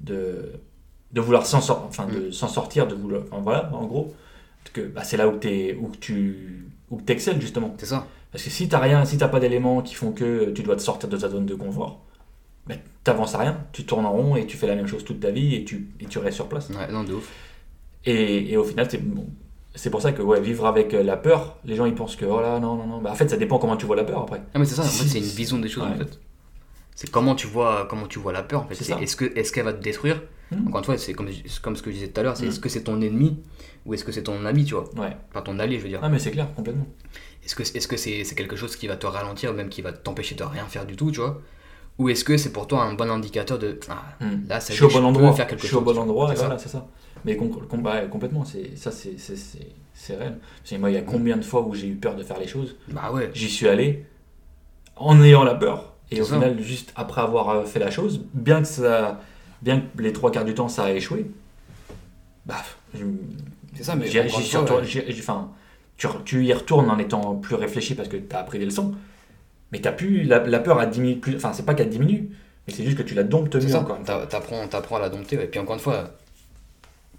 de 0.00 0.52
de 1.12 1.20
vouloir 1.20 1.46
s'en 1.46 1.60
sor- 1.60 1.84
enfin 1.88 2.06
Mm. 2.06 2.14
de 2.26 2.30
s'en 2.30 2.48
sortir 2.48 2.86
de 2.86 2.94
vouloir 2.94 3.22
enfin, 3.30 3.40
voilà 3.42 3.70
en 3.74 3.86
gros 3.86 4.14
que 4.72 4.82
bah, 4.82 5.02
c'est 5.04 5.16
là 5.16 5.26
où 5.28 5.36
t'es 5.38 5.78
où 5.80 5.90
tu 5.98 6.66
où 6.90 6.96
que 6.98 7.02
t'excelles 7.02 7.40
justement 7.40 7.74
C'est 7.78 7.86
ça. 7.86 8.06
parce 8.30 8.44
que 8.44 8.50
si 8.50 8.68
t'as 8.68 8.78
rien 8.78 9.04
si 9.06 9.16
t'as 9.16 9.28
pas 9.28 9.40
d'éléments 9.40 9.80
qui 9.80 9.94
font 9.94 10.12
que 10.12 10.50
tu 10.50 10.62
dois 10.62 10.76
te 10.76 10.82
sortir 10.82 11.08
de 11.08 11.16
ta 11.16 11.28
zone 11.30 11.46
de 11.46 11.54
confort 11.54 12.00
bah, 12.66 12.74
t'avances 13.04 13.34
à 13.34 13.38
rien 13.38 13.58
tu 13.72 13.84
tournes 13.86 14.04
en 14.04 14.12
rond 14.12 14.36
et 14.36 14.46
tu 14.46 14.58
fais 14.58 14.66
la 14.66 14.74
même 14.74 14.86
chose 14.86 15.04
toute 15.04 15.20
ta 15.20 15.30
vie 15.30 15.54
et 15.54 15.64
tu 15.64 15.88
et 16.00 16.04
tu 16.06 16.18
restes 16.18 16.36
sur 16.36 16.48
place 16.48 16.68
Ouais, 16.68 16.92
non, 16.92 17.02
de 17.04 17.14
ouf. 17.14 17.30
et, 18.04 18.52
et 18.52 18.56
au 18.58 18.64
final 18.64 18.86
c'est 18.90 18.98
bon, 19.02 19.26
c'est 19.74 19.88
pour 19.88 20.02
ça 20.02 20.12
que 20.12 20.20
ouais 20.20 20.40
vivre 20.40 20.66
avec 20.66 20.92
euh, 20.92 21.02
la 21.02 21.16
peur 21.16 21.56
les 21.64 21.74
gens 21.74 21.86
ils 21.86 21.94
pensent 21.94 22.16
que 22.16 22.26
oh 22.26 22.40
là 22.42 22.58
non 22.60 22.76
non 22.76 22.86
non 22.86 22.98
bah, 23.00 23.12
en 23.12 23.14
fait 23.14 23.28
ça 23.30 23.38
dépend 23.38 23.58
comment 23.58 23.76
tu 23.78 23.86
vois 23.86 23.96
la 23.96 24.04
peur 24.04 24.20
après 24.20 24.42
Ah 24.52 24.58
mais 24.58 24.66
c'est 24.66 24.74
ça, 24.74 24.82
en 24.82 24.84
fait, 24.84 25.08
c'est 25.08 25.18
une 25.18 25.24
vision 25.24 25.58
des 25.58 25.68
choses 25.70 25.84
ouais. 25.84 25.94
en 25.94 25.96
fait. 25.96 26.18
C'est 26.94 27.10
comment 27.10 27.34
tu 27.34 27.46
vois 27.46 27.86
comment 27.88 28.06
tu 28.06 28.18
vois 28.18 28.32
la 28.34 28.42
peur 28.42 28.62
en 28.64 28.66
fait. 28.68 28.74
Est-ce 29.02 29.16
que 29.16 29.24
est-ce 29.38 29.50
qu'elle 29.52 29.64
va 29.64 29.72
te 29.72 29.82
détruire 29.82 30.20
Hmm. 30.50 30.66
Encore 30.68 30.78
une 30.80 30.84
fois, 30.84 30.98
c'est 30.98 31.12
comme 31.12 31.28
c'est 31.30 31.60
comme 31.60 31.76
ce 31.76 31.82
que 31.82 31.90
je 31.90 31.96
disais 31.96 32.08
tout 32.08 32.20
à 32.20 32.22
l'heure, 32.24 32.36
c'est 32.36 32.46
Hmm. 32.46 32.48
est-ce 32.48 32.60
que 32.60 32.68
c'est 32.68 32.82
ton 32.84 33.00
ennemi 33.02 33.38
ou 33.84 33.94
est-ce 33.94 34.04
que 34.04 34.12
c'est 34.12 34.22
ton 34.22 34.44
ami, 34.46 34.64
tu 34.64 34.74
vois? 34.74 34.84
Ouais 34.96 35.16
Pas 35.32 35.42
ton 35.42 35.58
allié, 35.58 35.76
je 35.78 35.82
veux 35.82 35.88
dire. 35.90 36.00
ah 36.02 36.08
mais 36.08 36.18
c'est 36.18 36.30
clair 36.30 36.48
complètement 36.54 36.86
Est-ce 37.44 37.54
que 37.54 37.62
est-ce 37.62 37.86
que 37.88 37.96
c'est 37.96 38.24
c'est 38.24 38.34
quelque 38.34 38.56
chose 38.56 38.74
qui 38.76 38.86
va 38.86 38.96
te 38.96 39.06
ralentir, 39.06 39.52
même 39.54 39.68
qui 39.68 39.82
va 39.82 39.92
t'empêcher 39.92 40.34
de 40.34 40.44
rien 40.44 40.64
faire 40.64 40.86
du 40.86 40.96
tout, 40.96 41.10
tu 41.10 41.20
vois? 41.20 41.40
Ou 41.98 42.08
est-ce 42.10 42.24
que 42.24 42.36
c'est 42.36 42.52
pour 42.52 42.66
toi 42.66 42.82
un 42.84 42.94
bon 42.94 43.10
indicateur 43.10 43.58
de 43.58 43.78
ah, 43.90 44.02
Hmm. 44.20 44.46
là 44.48 44.60
ça 44.60 44.72
je 44.72 44.76
suis 44.76 44.84
au 44.84 45.00
bon 45.00 45.04
endroit 45.06 45.32
faire 45.34 45.46
quelque 45.48 45.62
je 45.62 45.66
suis 45.66 45.76
au 45.76 45.80
bon 45.82 45.98
endroit 45.98 46.26
et 46.32 46.36
C'est 46.36 46.36
ça. 46.40 46.46
voilà 46.46 46.58
c'est 46.58 46.68
ça 46.70 46.86
mais 47.24 47.36
com- 47.36 47.50
com- 47.68 47.82
bah, 47.82 48.06
complètement 48.06 48.44
c'est 48.44 48.76
ça 48.76 48.90
c'est 48.92 49.18
c'est- 49.18 49.34
c'est 49.36 49.66
c'est 49.92 50.14
réel 50.16 50.38
moi 50.78 50.90
il 50.90 50.94
y 50.94 50.96
a 50.96 51.02
combien 51.02 51.36
de 51.36 51.42
fois 51.44 51.62
où 51.66 51.74
j'ai 51.74 51.88
eu 51.88 51.96
peur 51.96 52.14
de 52.16 52.22
faire 52.22 52.38
les 52.38 52.46
choses? 52.46 52.76
Bah 52.88 53.10
ouais. 53.12 53.30
j'y 53.34 53.48
suis 53.50 53.66
allé 53.68 54.04
en 54.96 55.20
ayant 55.22 55.44
la 55.44 55.54
peur. 55.56 55.94
Et 56.10 56.16
C'est 56.16 56.22
au 56.22 56.24
ça. 56.24 56.34
final, 56.36 56.58
juste 56.62 56.92
après 56.96 57.20
avoir 57.20 57.50
euh, 57.50 57.64
fait 57.64 57.78
la 57.80 57.90
chose, 57.90 58.24
bien 58.32 58.62
que, 58.62 58.68
ça, 58.68 59.20
bien 59.62 59.80
que 59.96 60.02
les 60.02 60.12
trois 60.12 60.30
quarts 60.30 60.44
du 60.44 60.54
temps 60.54 60.68
ça 60.68 60.84
a 60.84 60.90
échoué, 60.90 61.26
bah, 62.46 62.56
C'est 63.74 63.84
ça, 63.84 63.94
mais 63.96 64.04
ouais. 64.04 64.28
j'y- 64.28 65.20
enfin, 65.20 65.50
tu, 66.24 66.44
y 66.44 66.52
retournes 66.52 66.90
en 66.90 66.98
étant 66.98 67.34
plus 67.34 67.54
réfléchi 67.54 67.94
parce 67.94 68.08
que 68.08 68.16
tu 68.16 68.34
as 68.34 68.38
appris 68.40 68.58
des 68.58 68.64
leçons. 68.64 68.94
Mais 69.72 69.80
t'as 69.80 69.92
pu, 69.92 70.22
la, 70.22 70.38
la 70.46 70.60
peur 70.60 70.78
a 70.78 70.86
diminué 70.86 71.16
plus. 71.16 71.36
Enfin, 71.36 71.52
c'est 71.52 71.66
pas 71.66 71.74
qu'elle 71.74 71.90
diminue, 71.90 72.30
mais 72.66 72.72
c'est 72.72 72.84
juste 72.84 72.96
que 72.96 73.02
tu 73.02 73.14
la 73.14 73.22
domptes 73.22 73.54
mieux 73.56 73.68
ça, 73.68 73.80
encore. 73.80 73.98
t'apprends, 74.28 74.66
t'apprends 74.66 74.96
à 74.96 75.00
la 75.00 75.08
dompter. 75.10 75.36
ouais. 75.36 75.44
Et 75.44 75.46
puis 75.46 75.60
encore 75.60 75.74
une 75.74 75.80
fois, 75.82 76.14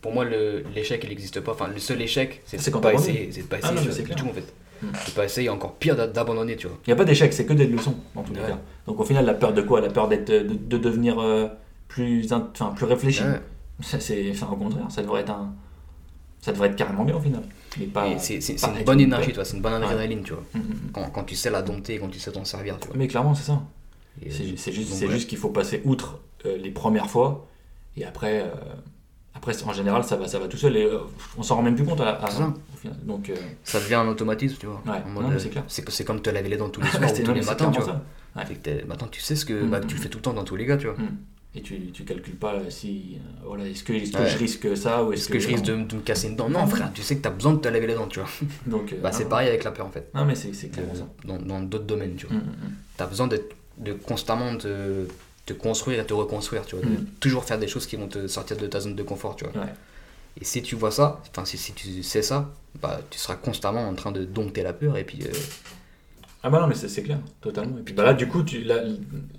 pour 0.01 0.13
moi, 0.13 0.25
l'échec, 0.25 1.01
il 1.03 1.09
n'existe 1.09 1.41
pas. 1.41 1.51
Enfin, 1.51 1.67
le 1.67 1.77
seul 1.79 2.01
échec, 2.01 2.41
c'est 2.45 2.59
C'est 2.59 2.71
de 2.71 2.77
pas 2.77 2.93
essayer. 2.93 3.29
C'est 3.31 3.41
de 3.43 3.47
pas 3.47 3.57
Ah 3.61 3.67
essayer 3.71 3.75
non, 3.87 3.91
c'est 3.93 4.01
vois, 4.03 4.15
du 4.15 4.21
tout, 4.21 4.27
en 4.29 4.33
fait. 4.33 4.53
Hmm. 4.81 4.87
C'est 5.05 5.13
pas 5.13 5.25
essayer, 5.25 5.49
encore 5.49 5.75
pire 5.75 5.95
d'a- 5.95 6.07
d'abandonner, 6.07 6.55
tu 6.55 6.65
vois. 6.67 6.77
Il 6.87 6.89
n'y 6.89 6.93
a 6.93 6.95
pas 6.95 7.03
d'échec, 7.05 7.31
c'est 7.33 7.45
que 7.45 7.53
des 7.53 7.67
leçons 7.67 7.95
tous 8.23 8.33
les 8.33 8.39
Ouais. 8.39 8.47
cas. 8.47 8.57
Donc 8.87 8.99
au 8.99 9.03
final, 9.03 9.25
la 9.25 9.33
peur 9.35 9.53
de 9.53 9.61
quoi? 9.61 9.81
La 9.81 9.89
peur 9.89 10.07
d'être, 10.07 10.29
de, 10.31 10.39
de 10.41 10.77
devenir 10.77 11.19
euh, 11.19 11.47
plus, 11.89 12.31
in- 12.31 12.47
enfin, 12.53 12.71
plus 12.73 12.85
réfléchi. 12.85 13.23
Ouais. 13.23 13.41
C'est, 13.81 14.29
enfin, 14.31 14.47
au 14.51 14.55
contraire, 14.55 14.85
ça 14.89 15.01
devrait 15.01 15.21
être 15.21 15.29
un, 15.31 15.53
ça 16.41 16.51
devrait 16.53 16.69
être 16.69 16.75
carrément 16.77 17.03
bien 17.03 17.15
au 17.15 17.19
final. 17.19 17.43
C'est 18.19 18.37
une 18.77 18.83
bonne 18.85 18.99
énergie, 19.01 19.31
vois. 19.33 19.45
C'est 19.45 19.55
une 19.57 19.61
bonne 19.61 19.73
adrénaline, 19.73 20.23
tu 20.23 20.33
vois. 20.33 20.43
Mm, 20.53 20.57
mm, 20.59 20.61
mm. 20.61 20.91
Quand, 20.93 21.09
quand 21.09 21.23
tu 21.25 21.35
sais 21.35 21.49
la 21.49 21.61
dompter 21.61 21.99
quand 21.99 22.07
tu 22.09 22.19
sais 22.19 22.31
t'en 22.31 22.45
servir, 22.45 22.77
tu 22.79 22.87
vois. 22.87 22.97
Mais 22.97 23.07
clairement, 23.07 23.35
c'est 23.35 23.43
ça. 23.43 23.61
Et, 24.25 24.31
C'est, 24.31 24.71
juste, 24.71 24.89
donc, 24.89 24.99
c'est 24.99 25.05
ouais. 25.07 25.11
juste 25.13 25.29
qu'il 25.29 25.37
faut 25.37 25.49
passer 25.49 25.81
outre 25.85 26.19
euh, 26.45 26.57
les 26.57 26.71
premières 26.71 27.09
fois 27.09 27.47
et 27.95 28.03
après, 28.03 28.41
euh, 28.41 28.47
après 29.33 29.53
en 29.63 29.71
général, 29.71 30.03
ça 30.03 30.17
va, 30.17 30.27
ça 30.27 30.39
va 30.39 30.47
tout 30.49 30.57
seul 30.57 30.75
et 30.75 30.83
euh, 30.83 30.99
on 31.37 31.43
s'en 31.43 31.55
rend 31.55 31.61
même 31.61 31.75
plus 31.75 31.85
compte 31.85 32.01
à, 32.01 32.15
à- 32.21 32.29
ça. 32.29 32.53
au 32.73 32.77
final. 32.77 32.97
Donc, 33.03 33.29
euh, 33.29 33.35
Ça 33.63 33.79
devient 33.79 33.95
un 33.95 34.07
automatisme, 34.09 34.57
tu 34.59 34.65
vois. 34.65 34.81
Ouais, 34.85 35.01
euh, 35.21 35.39
c'est 35.67 36.03
comme 36.03 36.21
te 36.21 36.29
laver 36.29 36.49
les 36.49 36.57
dents 36.57 36.69
tous 36.69 36.81
les 36.81 36.87
soirs 36.91 37.09
ou 37.13 37.23
tous 37.23 37.33
les 37.33 37.41
matins, 37.41 37.71
tu 37.71 37.79
vois. 37.81 38.01
maintenant, 38.87 39.07
tu 39.09 39.21
sais 39.21 39.35
ce 39.37 39.45
que, 39.45 39.63
bah, 39.65 39.79
tu 39.79 39.95
le 39.95 40.01
fais 40.01 40.09
tout 40.09 40.17
le 40.17 40.23
temps 40.23 40.33
dans 40.33 40.43
tous 40.43 40.57
les 40.57 40.65
cas, 40.67 40.75
tu 40.75 40.87
vois. 40.87 40.97
Et 41.55 41.61
tu, 41.61 41.91
tu 41.91 42.05
calcules 42.05 42.35
pas 42.35 42.59
si, 42.69 43.15
euh, 43.17 43.41
voilà, 43.43 43.67
est-ce 43.67 43.83
que, 43.83 43.91
est-ce 43.93 44.11
que 44.11 44.17
Ouais. 44.19 44.29
je 44.29 44.37
risque 44.37 44.77
ça 44.77 45.03
ou 45.03 45.11
est-ce, 45.13 45.21
Est-ce 45.23 45.29
que 45.29 45.39
je 45.39 45.47
risque 45.47 45.63
de, 45.65 45.75
de 45.83 45.95
me 45.95 46.01
casser 46.01 46.27
une 46.27 46.35
dent 46.35 46.47
Non, 46.47 46.67
frère, 46.67 46.91
tu 46.93 47.01
sais 47.01 47.17
que 47.17 47.21
t'as 47.23 47.31
besoin 47.31 47.53
de 47.53 47.59
te 47.59 47.67
laver 47.67 47.87
les 47.87 47.95
dents, 47.95 48.07
tu 48.07 48.19
vois. 48.19 48.29
Donc, 48.67 48.93
euh, 48.93 48.97
Bah, 49.01 49.09
non, 49.09 49.17
c'est 49.17 49.27
pareil 49.27 49.47
avec 49.47 49.63
la 49.63 49.71
peur, 49.71 49.87
en 49.87 49.89
fait. 49.89 50.11
Non, 50.13 50.25
mais 50.25 50.35
c'est, 50.35 50.53
c'est 50.53 50.69
clairement 50.69 50.93
ça. 50.93 51.07
Dans 51.25 51.39
dans 51.39 51.59
d'autres 51.61 51.85
domaines, 51.85 52.15
tu 52.15 52.27
vois. 52.27 52.35
Mm, 52.35 52.39
mm, 52.41 52.43
mm. 52.67 52.73
T'as 52.97 53.07
besoin 53.07 53.27
d'être- 53.27 53.55
de 53.79 53.93
constamment 53.93 54.55
te, 54.57 55.07
te 55.47 55.53
construire 55.53 55.99
et 56.01 56.05
te 56.05 56.13
reconstruire, 56.13 56.65
tu 56.67 56.75
vois. 56.75 56.85
De 56.85 56.91
Mm. 56.91 57.05
toujours 57.19 57.43
faire 57.43 57.57
des 57.57 57.67
choses 57.67 57.87
qui 57.87 57.95
vont 57.95 58.07
te 58.07 58.27
sortir 58.27 58.55
de 58.55 58.67
ta 58.67 58.79
zone 58.79 58.95
de 58.95 59.03
confort, 59.03 59.35
tu 59.35 59.45
vois. 59.45 59.63
Ouais. 59.63 59.73
Et 60.39 60.45
si 60.45 60.61
tu 60.61 60.75
vois 60.75 60.91
ça, 60.91 61.19
enfin, 61.31 61.45
si, 61.45 61.57
si 61.57 61.73
tu 61.73 62.03
sais 62.03 62.21
ça, 62.21 62.53
bah, 62.79 63.01
tu 63.09 63.17
seras 63.17 63.35
constamment 63.37 63.87
en 63.89 63.95
train 63.95 64.11
de 64.11 64.23
dompter 64.23 64.61
la 64.61 64.73
peur 64.73 64.97
et 64.97 65.03
puis. 65.03 65.19
euh, 65.23 65.31
Ah 66.43 66.49
bah 66.51 66.61
non, 66.61 66.67
mais 66.67 66.75
c'est, 66.75 66.87
c'est 66.89 67.01
clair, 67.03 67.19
totalement. 67.41 67.77
Et 67.79 67.81
puis 67.81 67.93
bah 67.95 68.03
là, 68.03 68.13
du 68.13 68.27
coup, 68.27 68.43
tu, 68.43 68.63
la, 68.63 68.83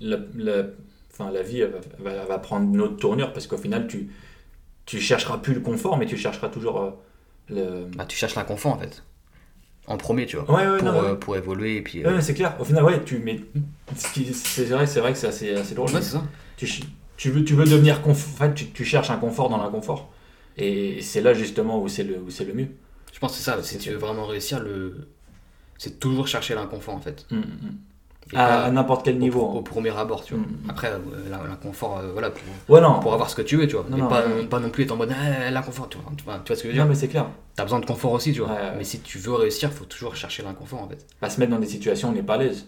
la, 0.01 0.17
la, 0.35 0.63
enfin, 1.11 1.31
la 1.31 1.41
vie 1.41 1.61
elle 1.61 1.73
va, 1.99 2.37
prendre 2.39 2.73
une 2.73 2.81
autre 2.81 2.97
tournure 2.97 3.33
parce 3.33 3.47
qu'au 3.47 3.57
final, 3.57 3.87
tu, 3.87 4.09
tu 4.85 4.99
chercheras 4.99 5.37
plus 5.37 5.53
le 5.53 5.59
confort, 5.61 5.97
mais 5.97 6.05
tu 6.05 6.17
chercheras 6.17 6.49
toujours 6.49 6.81
euh, 6.81 6.91
le... 7.49 7.85
bah, 7.95 8.05
tu 8.05 8.15
cherches 8.17 8.35
l'inconfort, 8.35 8.73
en 8.73 8.79
fait. 8.79 9.03
En 9.87 9.97
premier, 9.97 10.25
tu 10.25 10.37
vois. 10.37 10.49
Ouais, 10.51 10.67
ouais, 10.67 10.77
pour, 10.77 10.87
non, 10.91 11.01
ouais. 11.01 11.07
euh, 11.09 11.15
pour 11.15 11.35
évoluer 11.35 11.77
et 11.77 11.81
puis. 11.81 11.99
Ouais, 12.03 12.07
euh, 12.11 12.15
ouais, 12.15 12.21
c'est 12.21 12.33
clair. 12.35 12.55
Au 12.59 12.63
final, 12.63 12.83
ouais, 12.83 13.03
tu 13.03 13.23
qui- 14.13 14.33
c'est 14.33 14.65
vrai, 14.65 14.85
c'est 14.85 14.99
vrai 14.99 15.11
que 15.11 15.17
c'est 15.17 15.27
assez, 15.27 15.53
assez 15.53 15.73
drôle. 15.75 15.89
ouais, 15.91 16.01
c'est 16.01 16.11
ça. 16.11 16.23
tu, 16.55 16.67
tu 17.17 17.31
veux, 17.31 17.43
tu 17.43 17.55
veux 17.55 17.65
devenir 17.65 18.01
confort. 18.01 18.33
En 18.33 18.37
fait, 18.37 18.53
tu, 18.53 18.67
tu 18.69 18.85
cherches 18.85 19.09
un 19.09 19.17
confort 19.17 19.49
dans 19.49 19.57
l'inconfort. 19.57 20.11
Et 20.57 21.01
c'est 21.01 21.21
là 21.21 21.33
justement 21.33 21.81
où 21.81 21.87
c'est 21.87 22.03
le, 22.03 22.19
où 22.19 22.29
c'est 22.29 22.45
le 22.45 22.53
mieux. 22.53 22.67
Je 23.11 23.19
pense 23.19 23.31
que 23.31 23.37
c'est 23.37 23.43
ça. 23.43 23.61
Si 23.63 23.77
tu 23.79 23.89
veux 23.89 23.97
vraiment 23.97 24.25
réussir, 24.25 24.59
le. 24.59 25.07
C'est 25.77 25.99
toujours 25.99 26.27
chercher 26.27 26.53
l'inconfort, 26.53 26.93
en 26.93 26.99
fait. 27.01 27.25
Mm, 27.31 27.37
mm, 27.37 27.41
Et 27.41 27.90
à, 28.35 28.71
n'importe 28.71 29.03
quel 29.05 29.15
au- 29.15 29.19
niveau. 29.19 29.41
Au, 29.41 29.61
premier 29.61 29.89
abord, 29.97 30.23
tu 30.23 30.35
vois. 30.35 30.43
Mm. 30.43 30.69
Après, 30.69 30.87
euh, 30.87 30.97
l'in- 31.29 31.47
l'inconfort, 31.47 31.97
euh, 31.99 32.11
voilà, 32.13 32.29
pour, 32.31 32.41
Ouais, 32.69 32.81
non. 32.81 32.99
pour 32.99 33.13
avoir 33.13 33.29
ce 33.29 33.35
que 33.35 33.41
tu 33.41 33.57
veux, 33.57 33.67
tu 33.67 33.75
vois. 33.75 33.85
Non, 33.89 33.97
mais 33.97 34.03
non, 34.03 34.07
pas, 34.09 34.25
ouais. 34.25 34.45
pas 34.45 34.59
non 34.59 34.69
plus 34.69 34.83
être 34.83 34.91
en 34.91 34.95
mode 34.97 35.11
ah, 35.13 35.51
l'inconfort, 35.51 35.89
tu 35.89 35.97
vois. 35.97 36.11
Tu 36.17 36.23
vois, 36.23 36.39
tu 36.43 36.47
vois 36.47 36.55
ce 36.55 36.61
que 36.63 36.67
je 36.67 36.67
veux 36.69 36.73
dire 36.73 36.83
Non, 36.83 36.89
mais 36.89 36.95
c'est 36.95 37.07
clair. 37.07 37.25
T'as 37.55 37.63
besoin 37.63 37.79
de 37.79 37.85
confort 37.85 38.13
aussi, 38.13 38.31
tu 38.33 38.39
vois. 38.39 38.49
Ouais. 38.49 38.71
Mais 38.77 38.83
si 38.83 38.99
tu 39.01 39.17
veux 39.17 39.33
réussir, 39.33 39.71
faut 39.71 39.85
toujours 39.85 40.15
chercher 40.15 40.43
l'inconfort 40.43 40.81
en 40.83 40.87
fait. 40.87 41.05
Pas 41.19 41.29
se 41.29 41.39
mettre 41.39 41.51
dans 41.51 41.59
des 41.59 41.67
situations 41.67 42.09
où 42.09 42.11
on 42.11 42.15
n'est 42.15 42.23
pas 42.23 42.35
à 42.35 42.37
l'aise. 42.37 42.67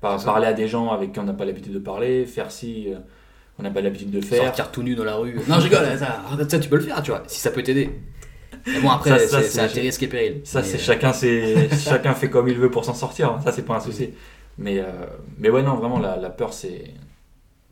Par- 0.00 0.22
parler 0.24 0.48
à 0.48 0.52
des 0.52 0.66
gens 0.66 0.90
avec 0.90 1.12
qui 1.12 1.20
on 1.20 1.22
n'a 1.22 1.32
pas 1.32 1.44
l'habitude 1.44 1.72
de 1.72 1.78
parler, 1.78 2.26
faire 2.26 2.50
ci, 2.50 2.86
euh, 2.92 2.98
on 3.58 3.62
n'a 3.62 3.70
pas 3.70 3.80
l'habitude 3.80 4.10
de 4.10 4.20
faire. 4.20 4.42
Sortir 4.46 4.72
tout 4.72 4.82
nu 4.82 4.96
dans 4.96 5.04
la 5.04 5.14
rue. 5.14 5.38
non, 5.46 5.60
je 5.60 5.64
rigole, 5.68 5.86
ça, 5.96 6.18
ça, 6.48 6.58
tu 6.58 6.68
peux 6.68 6.74
le 6.76 6.82
faire, 6.82 7.00
tu 7.02 7.12
vois, 7.12 7.22
si 7.28 7.38
ça 7.38 7.52
peut 7.52 7.62
t'aider. 7.62 7.88
Mais 8.66 8.80
bon, 8.80 8.90
après, 8.90 9.10
Ça, 9.10 9.28
ça, 9.28 9.42
c'est 9.44 9.60
à 9.60 9.68
tes 9.68 9.80
risques 9.80 10.02
et 10.02 10.08
périls. 10.08 10.40
Ça, 10.42 10.64
c'est 10.64 10.76
chacun, 10.78 11.12
c'est 11.12 11.68
chacun 11.78 12.14
fait 12.14 12.28
comme 12.28 12.48
il 12.48 12.56
veut 12.58 12.70
pour 12.70 12.84
s'en 12.84 12.94
sortir. 12.94 13.28
hein. 13.30 13.40
Ça, 13.44 13.52
c'est 13.52 13.62
pas 13.62 13.76
un 13.76 13.80
souci. 13.80 14.10
Mais, 14.60 14.78
euh, 14.78 14.90
mais 15.38 15.50
ouais, 15.50 15.62
non, 15.62 15.74
vraiment, 15.76 15.98
la, 15.98 16.16
la 16.16 16.30
peur, 16.30 16.52
c'est 16.52 16.92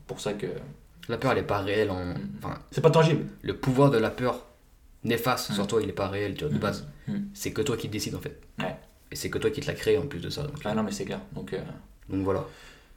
pour 0.07 0.21
ça 0.21 0.33
que 0.33 0.47
La 1.09 1.17
peur, 1.19 1.33
elle 1.33 1.39
est 1.39 1.43
pas 1.43 1.61
réelle. 1.61 1.91
En... 1.91 2.15
Enfin, 2.43 2.59
c'est 2.71 2.81
pas 2.81 2.91
tangible. 2.91 3.25
le 3.43 3.57
pouvoir 3.57 3.91
de 3.91 3.99
la 3.99 4.11
peur 4.11 4.45
néfaste 5.05 5.51
Mm. 5.51 5.55
sur 5.55 5.67
toi, 5.67 5.81
il 5.83 5.89
est 5.89 5.93
pas 5.93 6.09
réel, 6.09 6.35
tu 6.35 6.45
vois, 6.45 6.53
de 6.53 6.59
Mm. 6.59 6.61
base. 6.61 6.87
Mm. 7.07 7.13
C'est 7.35 7.53
que 7.53 7.63
toi 7.63 7.77
qui 7.77 7.89
décides 7.89 8.15
en 8.15 8.21
fait. 8.21 8.41
Ouais. 8.59 8.77
Et 9.11 9.17
c'est 9.17 9.31
que 9.31 9.39
toi 9.39 9.51
qui 9.51 9.61
te 9.61 9.67
l'as 9.67 9.75
créé 9.75 9.97
en 9.97 10.07
plus 10.07 10.21
de 10.21 10.29
ça. 10.31 10.43
Donc, 10.43 10.57
Ah 10.65 10.75
non, 10.75 10.83
mais 10.83 10.93
c'est 10.93 11.05
clair. 11.05 11.21
Donc, 11.33 11.53
euh, 11.55 11.61
donc 12.11 12.23
voilà. 12.25 12.45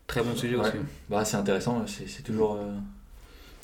Très 0.08 0.22
bon 0.24 0.36
sujet 0.36 0.56
Ouais. 0.56 0.62
aussi. 0.68 0.78
bah, 1.10 1.24
c'est 1.24 1.38
intéressant. 1.38 1.86
C'est 1.88 2.24
toujours. 2.24 2.56
euh, 2.56 2.74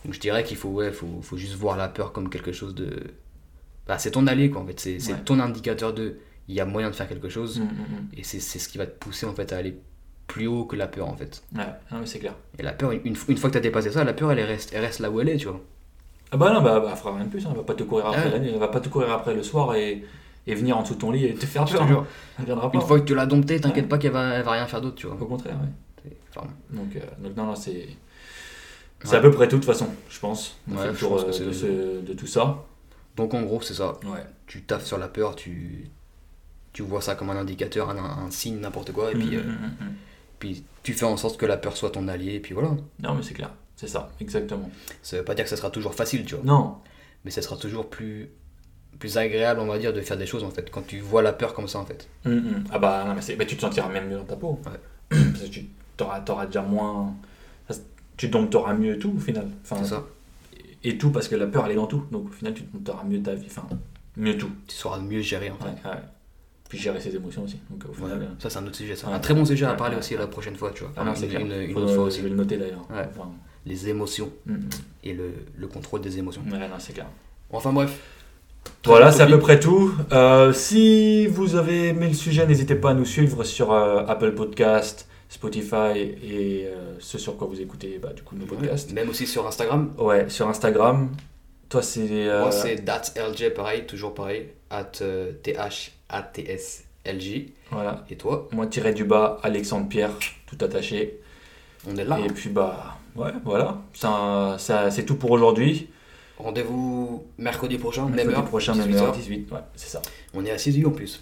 Donc 0.05 0.13
je 0.13 0.19
dirais 0.19 0.43
qu'il 0.43 0.55
faut, 0.55 0.69
ouais, 0.69 0.91
faut, 0.93 1.21
faut 1.21 1.35
juste 1.37 1.55
voir 1.55 1.75
la 1.75 1.89
peur 1.89 2.13
comme 2.13 2.29
quelque 2.29 2.51
chose 2.53 2.73
de. 2.75 3.03
Bah, 3.85 3.97
c'est 3.97 4.11
ton 4.11 4.27
allié 4.27 4.49
quoi 4.49 4.61
en 4.61 4.65
fait. 4.67 4.79
C'est 4.79 5.11
Ouais. 5.13 5.19
ton 5.25 5.39
indicateur 5.39 5.93
de. 5.93 6.19
Il 6.47 6.55
y 6.55 6.61
a 6.61 6.65
moyen 6.65 6.89
de 6.89 6.95
faire 6.95 7.09
quelque 7.09 7.27
chose. 7.27 7.59
mm, 7.59 7.63
mm, 7.63 8.07
Et 8.17 8.23
c'est 8.23 8.39
ce 8.39 8.69
qui 8.69 8.77
va 8.77 8.85
te 8.87 8.97
pousser 8.97 9.25
en 9.25 9.33
fait 9.33 9.51
à 9.51 9.57
aller 9.57 9.77
plus 10.27 10.47
haut 10.47 10.65
que 10.65 10.75
la 10.75 10.87
peur 10.87 11.07
en 11.07 11.15
fait. 11.15 11.41
Ouais, 11.55 11.63
non, 11.91 11.99
mais 11.99 12.05
c'est 12.05 12.19
clair. 12.19 12.33
Et 12.59 12.63
la 12.63 12.73
peur, 12.73 12.91
une, 12.91 13.01
une 13.05 13.15
fois 13.15 13.49
que 13.49 13.53
tu 13.53 13.57
as 13.57 13.61
dépassé 13.61 13.91
ça, 13.91 14.03
la 14.03 14.13
peur 14.13 14.31
elle 14.31 14.41
reste, 14.41 14.71
elle 14.73 14.81
reste 14.81 14.99
là 14.99 15.09
où 15.09 15.19
elle 15.21 15.29
est, 15.29 15.37
tu 15.37 15.47
vois. 15.47 15.61
Ah 16.31 16.37
bah 16.37 16.51
non, 16.53 16.61
bah, 16.61 16.79
bah 16.81 16.95
fera 16.95 17.15
rien 17.15 17.23
de 17.25 17.29
plus. 17.29 17.45
hein. 17.45 17.49
Elle 17.51 17.57
va 17.57 17.63
pas 17.63 17.73
te 17.73 17.83
courir 17.83 18.07
après 18.07 18.25
Ouais. 18.25 18.31
la 18.31 18.39
nuit. 18.39 18.49
Elle 18.53 18.59
va 18.59 18.67
pas 18.67 18.81
te 18.81 18.89
courir 18.89 19.09
après 19.11 19.33
le 19.33 19.41
soir 19.43 19.73
et, 19.75 20.03
et 20.45 20.55
venir 20.55 20.77
en 20.77 20.81
dessous 20.81 20.95
de 20.95 20.99
ton 20.99 21.11
lit 21.11 21.25
et 21.25 21.33
te 21.33 21.45
faire 21.45 21.63
peur. 21.65 22.05
Elle 22.39 22.45
viendra 22.45 22.69
pas. 22.69 22.77
Une 22.77 22.83
fois 22.85 22.99
que 22.99 23.05
tu 23.05 23.15
l'as 23.15 23.25
dompté, 23.25 23.59
t'inquiète 23.61 23.85
Ouais. 23.85 23.89
pas 23.89 23.97
qu'elle 23.97 24.11
va, 24.11 24.33
elle 24.33 24.43
va 24.43 24.51
rien 24.51 24.65
faire 24.67 24.81
d'autre, 24.81 24.95
tu 24.97 25.07
vois. 25.07 25.15
Au 25.19 25.25
contraire, 25.25 25.55
ouais. 25.55 25.69
C'est- 26.03 26.17
enfin, 26.35 26.47
Donc, 26.71 26.93
euh, 26.97 26.99
donc 27.23 27.35
non, 27.37 27.45
non, 27.45 27.55
c'est. 27.55 27.87
C'est 29.03 29.11
Ouais. 29.11 29.17
à 29.17 29.21
peu 29.21 29.31
près 29.31 29.47
tout 29.47 29.55
de 29.57 29.61
toute 29.61 29.71
façon, 29.71 29.87
je 30.09 30.19
pense. 30.19 30.57
On 30.69 30.75
Ouais, 30.75 30.81
fait 30.83 30.91
le 30.91 30.97
tour 30.97 31.19
euh, 31.19 31.27
de, 31.27 31.51
ce- 31.53 32.01
de 32.01 32.13
tout 32.13 32.27
ça. 32.27 32.65
Donc 33.15 33.33
en 33.33 33.43
gros, 33.43 33.61
c'est 33.61 33.75
ça. 33.75 33.93
Ouais. 34.05 34.25
Tu 34.47 34.63
taffes 34.63 34.85
sur 34.85 34.97
la 34.97 35.07
peur, 35.07 35.35
tu, 35.35 35.87
tu 36.73 36.81
vois 36.83 37.01
ça 37.01 37.15
comme 37.15 37.29
un 37.29 37.37
indicateur, 37.37 37.89
un, 37.91 38.25
un 38.25 38.31
signe, 38.31 38.59
n'importe 38.59 38.91
quoi. 38.91 39.11
Et 39.11 39.15
puis, 39.15 39.35
euh, 39.37 39.43
puis 40.39 40.63
tu 40.83 40.93
fais 40.93 41.05
en 41.05 41.17
sorte 41.17 41.37
que 41.37 41.45
la 41.45 41.57
peur 41.57 41.75
soit 41.75 41.91
ton 41.91 42.07
allié, 42.07 42.35
et 42.35 42.39
puis 42.39 42.53
voilà. 42.53 42.69
Non, 43.01 43.15
mais 43.15 43.23
c'est 43.23 43.33
clair. 43.33 43.51
C'est 43.75 43.87
ça, 43.87 44.09
exactement. 44.19 44.69
Ça 45.03 45.17
veut 45.17 45.23
pas 45.23 45.35
dire 45.35 45.43
que 45.45 45.49
ça 45.49 45.57
sera 45.57 45.69
toujours 45.69 45.93
facile, 45.93 46.25
tu 46.25 46.35
vois. 46.35 46.43
Non, 46.43 46.77
Mais 47.23 47.31
ça 47.31 47.41
sera 47.41 47.55
toujours 47.57 47.89
plus, 47.89 48.29
plus 48.99 49.17
agréable, 49.17 49.59
on 49.59 49.67
va 49.67 49.77
dire, 49.77 49.93
de 49.93 50.01
faire 50.01 50.17
des 50.17 50.25
choses 50.25 50.43
en 50.43 50.49
fait. 50.49 50.69
Quand 50.71 50.85
tu 50.85 50.99
vois 50.99 51.21
la 51.21 51.31
peur 51.31 51.53
comme 51.53 51.67
ça 51.67 51.79
en 51.79 51.85
fait. 51.85 52.09
Mm, 52.25 52.31
mm. 52.31 52.63
Ah 52.71 52.79
bah, 52.79 53.05
non, 53.07 53.15
mais 53.15 53.35
bah, 53.35 53.45
tu 53.45 53.55
te 53.55 53.61
sentiras 53.61 53.89
même 53.89 54.09
mieux 54.09 54.17
dans 54.17 54.25
ta 54.25 54.35
peau. 54.35 54.59
Ouais. 54.65 54.79
Parce 55.09 55.43
que 55.43 55.59
tu 55.59 56.03
auras, 56.03 56.45
déjà 56.45 56.61
moins. 56.61 57.13
Tu 58.17 58.29
dompteras 58.29 58.73
mieux 58.73 58.97
tout 58.97 59.13
au 59.15 59.19
final. 59.19 59.47
Enfin, 59.63 59.83
C'est 59.83 59.89
ça. 59.89 60.03
Et 60.83 60.97
tout 60.97 61.11
parce 61.11 61.27
que 61.27 61.35
la 61.35 61.47
peur 61.47 61.65
elle 61.65 61.73
est 61.73 61.75
dans 61.75 61.85
tout. 61.85 62.05
Donc 62.11 62.29
au 62.29 62.31
final, 62.31 62.53
tu 62.53 62.63
dompteras 62.63 63.03
mieux 63.03 63.21
ta 63.21 63.35
vie. 63.35 63.47
Enfin, 63.47 63.67
mieux 64.15 64.37
tout. 64.37 64.49
Tu 64.67 64.75
sauras 64.75 64.99
mieux 64.99 65.21
gérer 65.21 65.51
en 65.51 65.57
fait. 65.57 65.65
Ouais, 65.87 65.95
ouais. 65.95 66.01
Puis 66.69 66.77
gérer 66.77 66.99
ses 66.99 67.15
émotions 67.15 67.43
aussi. 67.43 67.59
Donc 67.69 67.83
au 67.89 67.93
final. 67.93 68.17
Ouais. 68.19 68.25
euh, 68.25 68.39
Ça, 68.39 68.49
c'est 68.49 68.59
un 68.59 68.65
autre 68.65 68.75
sujet. 68.75 68.95
Ça. 68.95 69.07
Ouais. 69.07 69.13
Un 69.13 69.19
très 69.19 69.33
bon 69.33 69.45
sujet 69.45 69.65
à 69.65 69.73
parler 69.73 69.95
aussi 69.95 70.15
la 70.15 70.27
prochaine 70.27 70.55
fois, 70.55 70.71
tu 70.73 70.83
vois. 70.83 70.91
Ah 70.97 71.03
non, 71.03 71.13
c'est 71.15 71.27
une, 71.27 71.77
autre 71.77 71.93
fois 71.93 72.03
aussi. 72.05 72.17
Je 72.19 72.23
vais 72.23 72.29
le 72.29 72.35
noter 72.35 72.57
d'ailleurs. 72.57 72.85
Enfin, 72.89 73.31
Les 73.65 73.87
émotions 73.89 74.31
mm, 74.45 74.53
mm. 74.53 74.69
et 75.05 75.13
le, 75.13 75.31
le 75.57 75.67
contrôle 75.67 76.01
des 76.01 76.17
émotions. 76.17 76.41
Ouais, 76.51 76.59
non, 76.59 76.75
c'est 76.79 76.93
clair. 76.93 77.07
Enfin 77.51 77.71
bref. 77.71 77.97
Voilà, 78.85 79.11
c'est 79.11 79.23
à 79.23 79.27
peu 79.27 79.39
près 79.39 79.59
tout. 79.59 79.93
Euh, 80.11 80.53
si 80.53 81.27
vous 81.27 81.55
avez 81.55 81.89
aimé 81.89 82.07
le 82.07 82.13
sujet, 82.13 82.45
n'hésitez 82.45 82.75
pas 82.75 82.91
à 82.91 82.93
nous 82.93 83.05
suivre 83.05 83.43
sur 83.43 83.71
euh, 83.73 84.03
Apple 84.07 84.31
Podcast, 84.33 85.07
Spotify 85.29 85.97
et 86.23 86.65
euh, 86.67 86.95
ce 86.99 87.17
sur 87.17 87.37
quoi 87.37 87.47
vous 87.47 87.59
écoutez 87.59 87.99
bah, 88.01 88.13
du 88.15 88.23
coup 88.23 88.35
nos 88.35 88.45
podcasts. 88.45 88.93
Même 88.93 89.09
aussi 89.09 89.27
sur 89.27 89.45
Instagram. 89.47 89.91
Ouais, 89.97 90.29
sur 90.29 90.47
Instagram. 90.47 91.09
Toi, 91.69 91.81
c'est. 91.81 92.07
euh, 92.09 92.41
Moi, 92.41 92.51
c'est 92.51 92.75
datlj, 92.83 93.49
pareil, 93.53 93.85
toujours 93.85 94.13
pareil. 94.13 94.47
At 94.69 94.91
euh, 95.01 95.31
T-H-A-T-S-L-J. 95.43 97.53
Voilà. 97.71 98.05
Et 98.09 98.15
toi, 98.15 98.47
Moi, 98.51 98.67
tiré 98.67 98.93
du 98.93 99.03
bas, 99.03 99.39
Alexandre 99.43 99.87
Pierre, 99.89 100.11
tout 100.45 100.57
attaché. 100.63 101.19
on 101.89 101.95
est 101.97 102.03
là. 102.05 102.19
Et 102.19 102.27
puis, 102.29 102.49
bah, 102.49 102.97
ouais, 103.15 103.31
voilà. 103.45 103.77
Ça, 103.93 104.55
ça- 104.59 104.91
c'est 104.91 105.03
tout 105.05 105.15
pour 105.15 105.31
aujourd'hui. 105.31 105.89
Rendez-vous 106.39 107.25
mercredi 107.39 107.77
prochain, 107.79 108.05
même 108.05 108.15
Mercredi 108.15 108.37
heure. 108.37 108.45
prochain, 108.45 108.75
même 108.75 108.87
18 108.87 108.97
heure, 108.99 109.05
heures. 109.07 109.11
18. 109.15 109.51
Ouais, 109.51 109.57
c'est 109.75 109.89
ça. 109.89 110.01
On 110.35 110.45
est 110.45 110.51
à 110.51 110.57
6 110.59 110.85
en 110.85 110.91
plus. 110.91 111.19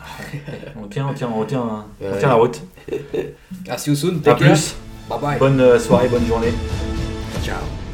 On 0.82 0.88
tient, 0.88 1.08
on 1.08 1.14
tient, 1.14 1.30
on 1.34 1.46
tient, 1.46 1.86
on 2.02 2.06
Ouais. 2.06 2.20
tient 2.20 2.28
la 2.28 2.36
route. 2.36 2.62
À 3.70 3.78
see 3.78 3.92
you 3.92 3.96
soon. 3.96 4.22
À 4.26 4.36
plus. 4.36 4.76
Bye 5.10 5.20
bye. 5.22 5.40
Bonne 5.40 5.62
euh, 5.62 5.80
soirée, 5.80 6.10
bonne 6.10 6.26
journée. 6.26 6.52
Ciao. 7.44 7.85